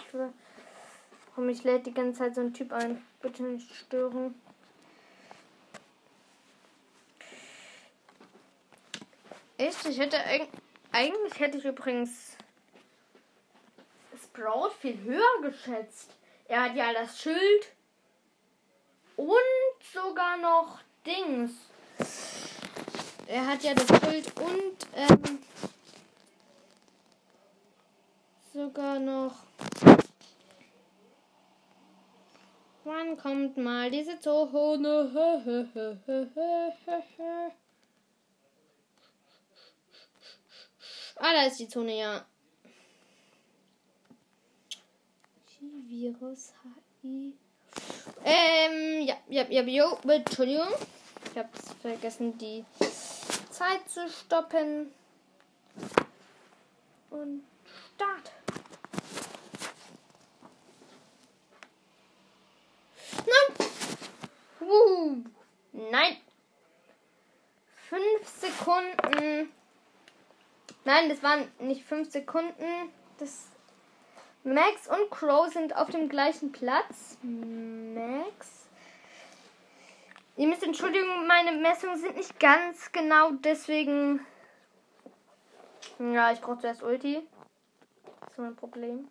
komm, 1.35 1.49
ich 1.49 1.63
lädt 1.63 1.85
die 1.85 1.93
ganze 1.93 2.19
Zeit 2.19 2.35
so 2.35 2.41
einen 2.41 2.53
Typ 2.53 2.73
ein. 2.73 3.05
Bitte 3.21 3.43
nicht 3.43 3.75
stören. 3.75 4.33
Echt? 9.57 9.85
Ich 9.85 9.99
hätte 9.99 10.17
eigentlich 10.91 11.39
hätte 11.39 11.59
ich 11.59 11.65
übrigens 11.65 12.35
Sprout 14.23 14.71
viel 14.79 14.99
höher 15.03 15.41
geschätzt. 15.43 16.15
Er 16.47 16.63
hat 16.63 16.75
ja 16.75 16.91
das 16.93 17.19
Schild 17.21 17.67
und 19.15 19.27
sogar 19.93 20.37
noch 20.37 20.79
Dings. 21.05 21.51
Er 23.27 23.45
hat 23.45 23.61
ja 23.63 23.75
das 23.75 23.87
Schild 23.87 24.35
und 24.37 24.87
ähm, 24.95 25.39
sogar 28.53 28.99
noch. 28.99 29.33
Wann 32.83 33.15
kommt 33.17 33.57
mal 33.57 33.89
diese 33.91 34.19
Zone? 34.19 35.11
ah, 41.15 41.33
da 41.33 41.43
ist 41.43 41.59
die 41.59 41.67
Zone, 41.67 41.97
ja. 41.97 42.25
Virus 45.59 46.53
HI. 47.01 47.35
Ähm, 48.25 49.03
ja, 49.03 49.15
ja, 49.29 49.45
ja, 49.49 49.61
jo, 49.61 49.97
Entschuldigung. 50.07 50.67
Ich 51.31 51.37
hab's 51.37 51.73
vergessen, 51.81 52.37
die 52.37 52.65
Zeit 53.51 53.87
zu 53.87 54.09
stoppen. 54.09 54.91
Und 57.11 57.43
Start. 58.01 58.31
Nein. 63.27 63.67
Uh, 64.71 65.17
nein. 65.73 66.17
Fünf 67.89 68.25
Sekunden. 68.25 69.51
Nein, 70.85 71.09
das 71.09 71.21
waren 71.21 71.51
nicht 71.59 71.83
fünf 71.83 72.09
Sekunden. 72.09 72.63
Das 73.17 73.49
Max 74.43 74.87
und 74.87 75.11
Crow 75.11 75.51
sind 75.51 75.75
auf 75.75 75.89
dem 75.89 76.07
gleichen 76.07 76.53
Platz. 76.53 77.17
Max. 77.21 78.69
Ihr 80.37 80.47
müsst 80.47 80.63
entschuldigen, 80.63 81.27
meine 81.27 81.51
Messungen 81.51 81.99
sind 81.99 82.15
nicht 82.15 82.39
ganz 82.39 82.91
genau, 82.93 83.31
deswegen. 83.31 84.25
Ja, 85.99 86.31
ich 86.31 86.39
brauche 86.39 86.59
zuerst 86.59 86.81
Ulti. 86.81 87.21
Das 88.21 88.31
ist 88.31 88.39
mein 88.39 88.55
Problem. 88.55 89.09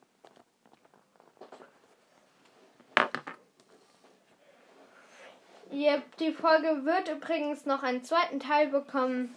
Die 5.71 6.33
Folge 6.33 6.85
wird 6.85 7.09
übrigens 7.09 7.65
noch 7.67 7.83
einen 7.83 8.05
zweiten 8.05 8.41
Teil 8.41 8.69
bekommen. 8.69 9.37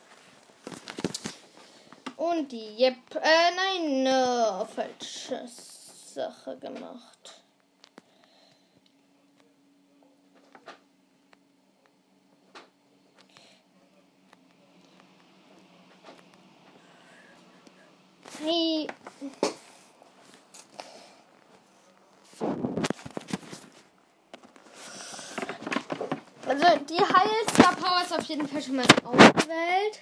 Und 2.17 2.51
die, 2.51 2.75
yep, 2.79 2.95
äh, 3.15 3.51
nein, 3.55 4.03
no, 4.03 4.65
falsche 4.65 5.47
Sache 5.47 6.57
gemacht. 6.57 7.41
Hey. 18.39 18.87
Also 26.45 26.82
die 26.93 27.01
Heilstar 27.01 27.75
Power 27.75 28.01
ist 28.03 28.13
auf 28.13 28.23
jeden 28.25 28.47
Fall 28.47 28.61
schon 28.61 28.75
mal 28.75 28.85
ausgewählt. 29.03 29.99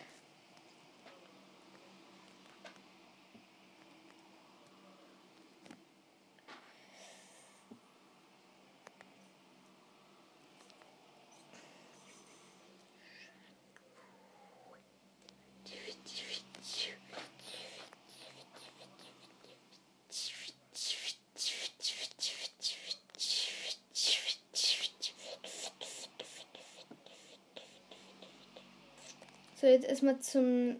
Erstmal 29.92 30.20
zum. 30.20 30.78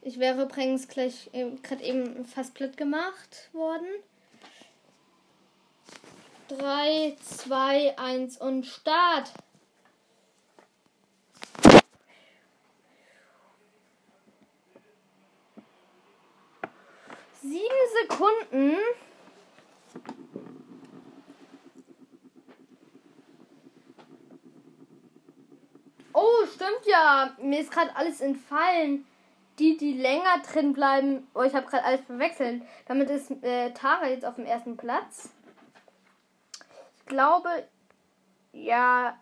Ich 0.00 0.18
wäre 0.18 0.42
übrigens 0.42 0.88
gleich 0.88 1.28
äh, 1.32 1.50
gerade 1.62 1.82
eben 1.82 2.24
fast 2.24 2.54
platt 2.54 2.76
gemacht 2.76 3.50
worden. 3.52 3.86
3, 6.48 7.16
2, 7.20 7.98
1 7.98 8.36
und 8.38 8.66
Start. 8.66 9.32
Sieben 17.40 17.60
Sekunden. 18.02 18.76
Ja. 26.92 27.36
Mir 27.40 27.60
ist 27.60 27.72
gerade 27.72 27.94
alles 27.96 28.20
entfallen. 28.20 29.06
Die, 29.58 29.76
die 29.76 29.94
länger 29.94 30.40
drin 30.50 30.72
bleiben. 30.72 31.26
Oh, 31.34 31.42
ich 31.42 31.54
habe 31.54 31.66
gerade 31.66 31.84
alles 31.84 32.00
verwechselt. 32.06 32.62
Damit 32.86 33.10
ist 33.10 33.30
äh, 33.42 33.72
Tara 33.72 34.08
jetzt 34.08 34.24
auf 34.24 34.36
dem 34.36 34.46
ersten 34.46 34.76
Platz. 34.76 35.30
Ich 36.98 37.06
glaube, 37.06 37.68
ja, 38.52 39.18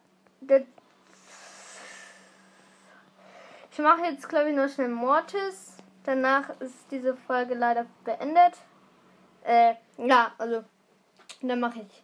ich 3.71 3.79
mache 3.79 4.03
jetzt, 4.03 4.29
glaube 4.29 4.51
ich, 4.51 4.57
nur 4.57 4.69
schnell 4.69 4.89
Mortis. 4.89 5.77
Danach 6.05 6.51
ist 6.61 6.75
diese 6.91 7.17
Folge 7.17 7.55
leider 7.55 7.87
beendet. 8.05 8.55
Äh, 9.43 9.75
ja, 9.99 10.33
also, 10.39 10.65
dann 11.43 11.61
mache 11.61 11.81
ich. 11.81 12.03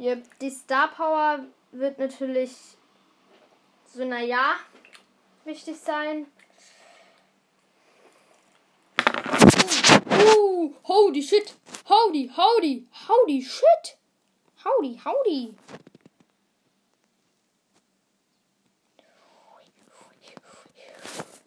Yep, 0.00 0.38
die 0.40 0.50
Star 0.50 0.88
Power 0.88 1.40
wird 1.72 1.98
natürlich 1.98 2.76
so, 3.84 4.04
naja, 4.04 4.56
wichtig 5.44 5.78
sein. 5.78 6.26
Uh, 10.10 10.72
howdy 10.86 11.22
shit. 11.22 11.54
Howdy, 11.88 12.28
howdy, 12.28 12.86
howdy 12.90 13.42
shit. 13.42 13.96
Howdy, 14.56 15.00
howdy. 15.02 15.54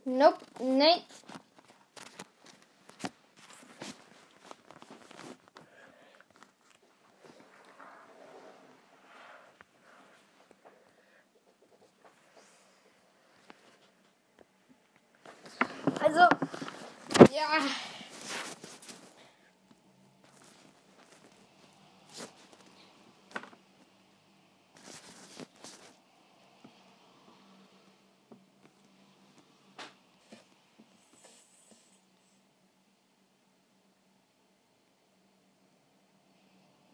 Nope, 0.04 0.40
nee. 0.60 1.04
Also, 16.04 16.28
ja. 17.42 17.66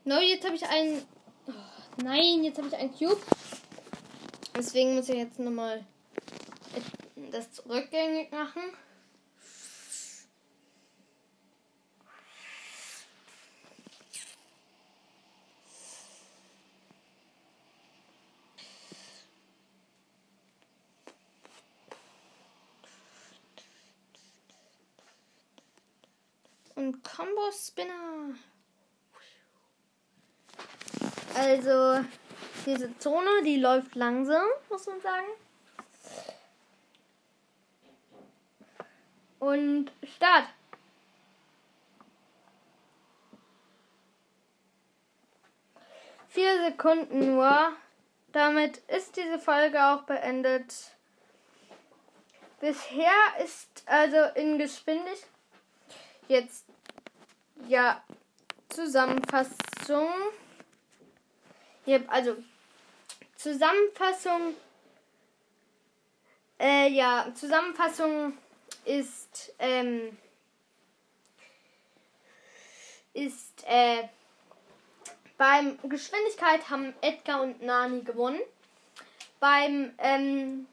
No, 0.05 0.21
jetzt 0.21 0.45
habe 0.45 0.55
ich 0.55 0.65
einen. 0.65 1.05
Oh, 1.47 1.51
nein, 2.01 2.45
jetzt 2.45 2.57
habe 2.57 2.69
ich 2.69 2.75
einen 2.75 2.93
Cube. 2.93 3.21
Deswegen 4.55 4.95
muss 4.95 5.09
ich 5.09 5.17
jetzt 5.17 5.37
nochmal 5.37 5.85
das 7.31 7.67
rückgängig 7.67 8.31
machen. 8.31 8.61
Und 26.75 27.03
Combo 27.17 27.51
Spinner. 27.51 28.35
Also, 31.33 32.05
diese 32.63 32.95
Zone, 32.99 33.41
die 33.43 33.57
läuft 33.57 33.95
langsam, 33.95 34.45
muss 34.69 34.85
man 34.85 35.01
sagen. 35.01 35.25
Und 39.39 39.91
Start. 40.15 40.47
Vier 46.27 46.65
Sekunden 46.65 47.33
nur. 47.33 47.75
Damit 48.31 48.77
ist 48.89 49.17
diese 49.17 49.39
Folge 49.39 49.83
auch 49.83 50.03
beendet. 50.03 50.91
Bisher 52.59 53.11
ist 53.43 53.81
also 53.87 54.17
in 54.35 54.59
Geschwindigkeit 54.59 55.31
jetzt 56.27 56.65
ja 57.67 58.03
Zusammenfassung. 58.69 60.09
Yep, 61.85 62.05
also 62.09 62.35
Zusammenfassung. 63.35 64.55
Äh, 66.59 66.89
ja, 66.89 67.27
Zusammenfassung 67.35 68.37
ist 68.85 69.53
ähm, 69.59 70.17
ist 73.13 73.63
äh, 73.67 74.07
beim 75.37 75.77
Geschwindigkeit 75.83 76.69
haben 76.69 76.93
Edgar 77.01 77.41
und 77.41 77.61
Nani 77.61 78.01
gewonnen. 78.01 78.39
Beim 79.39 79.93
ähm, 79.99 80.67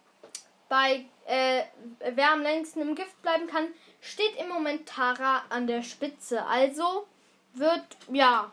bei 0.68 1.04
äh, 1.26 1.64
wer 1.98 2.32
am 2.32 2.42
längsten 2.42 2.80
im 2.80 2.94
Gift 2.94 3.20
bleiben 3.22 3.46
kann, 3.46 3.68
steht 4.04 4.36
im 4.38 4.48
Moment 4.48 4.88
Tara 4.88 5.42
an 5.48 5.66
der 5.66 5.82
Spitze. 5.82 6.44
Also 6.46 7.06
wird 7.54 7.84
ja 8.10 8.50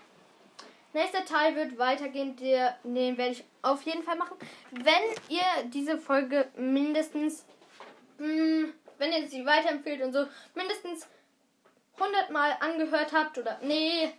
Nächster 0.94 1.24
Teil 1.24 1.56
wird 1.56 1.78
weitergehen, 1.78 2.36
den 2.36 3.18
werde 3.18 3.32
ich 3.32 3.46
auf 3.62 3.82
jeden 3.84 4.04
Fall 4.04 4.18
machen. 4.18 4.36
Wenn 4.72 5.04
ihr 5.30 5.70
diese 5.70 5.98
Folge 5.98 6.50
mindestens, 6.58 7.46
mh, 8.18 8.28
hm, 8.28 8.74
wenn 8.98 9.14
ihr 9.14 9.28
sie 9.30 9.46
weiterempfehlt 9.46 10.02
und 10.02 10.12
so, 10.12 10.28
mindestens 10.54 11.08
100 11.98 12.30
Mal 12.32 12.58
angehört 12.60 13.14
habt 13.14 13.38
oder, 13.38 13.58
nee, 13.62 14.12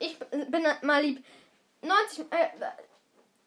ich 0.00 0.18
bin 0.18 0.66
mal 0.82 1.02
lieb, 1.02 1.24
90, 1.82 2.24
äh, 2.30 2.48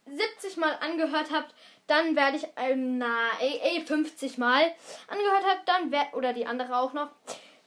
70 0.06 0.56
Mal 0.56 0.78
angehört 0.80 1.28
habt, 1.32 1.54
dann 1.88 2.16
werde 2.16 2.38
ich, 2.38 2.44
äh, 2.56 2.76
na, 2.76 3.30
ey, 3.40 3.60
ey, 3.64 3.86
50 3.86 4.38
Mal 4.38 4.74
angehört 5.08 5.44
habt, 5.48 5.68
dann 5.68 5.92
werde, 5.92 6.16
oder 6.16 6.34
die 6.34 6.46
andere 6.46 6.78
auch 6.78 6.94
noch, 6.94 7.10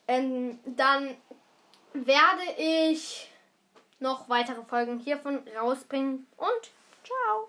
ähm, 0.07 0.59
dann 0.65 1.17
werde 1.93 2.43
ich 2.59 3.31
noch 3.99 4.29
weitere 4.29 4.63
Folgen 4.63 4.99
hiervon 4.99 5.43
rausbringen 5.59 6.27
und 6.37 6.71
ciao. 7.05 7.49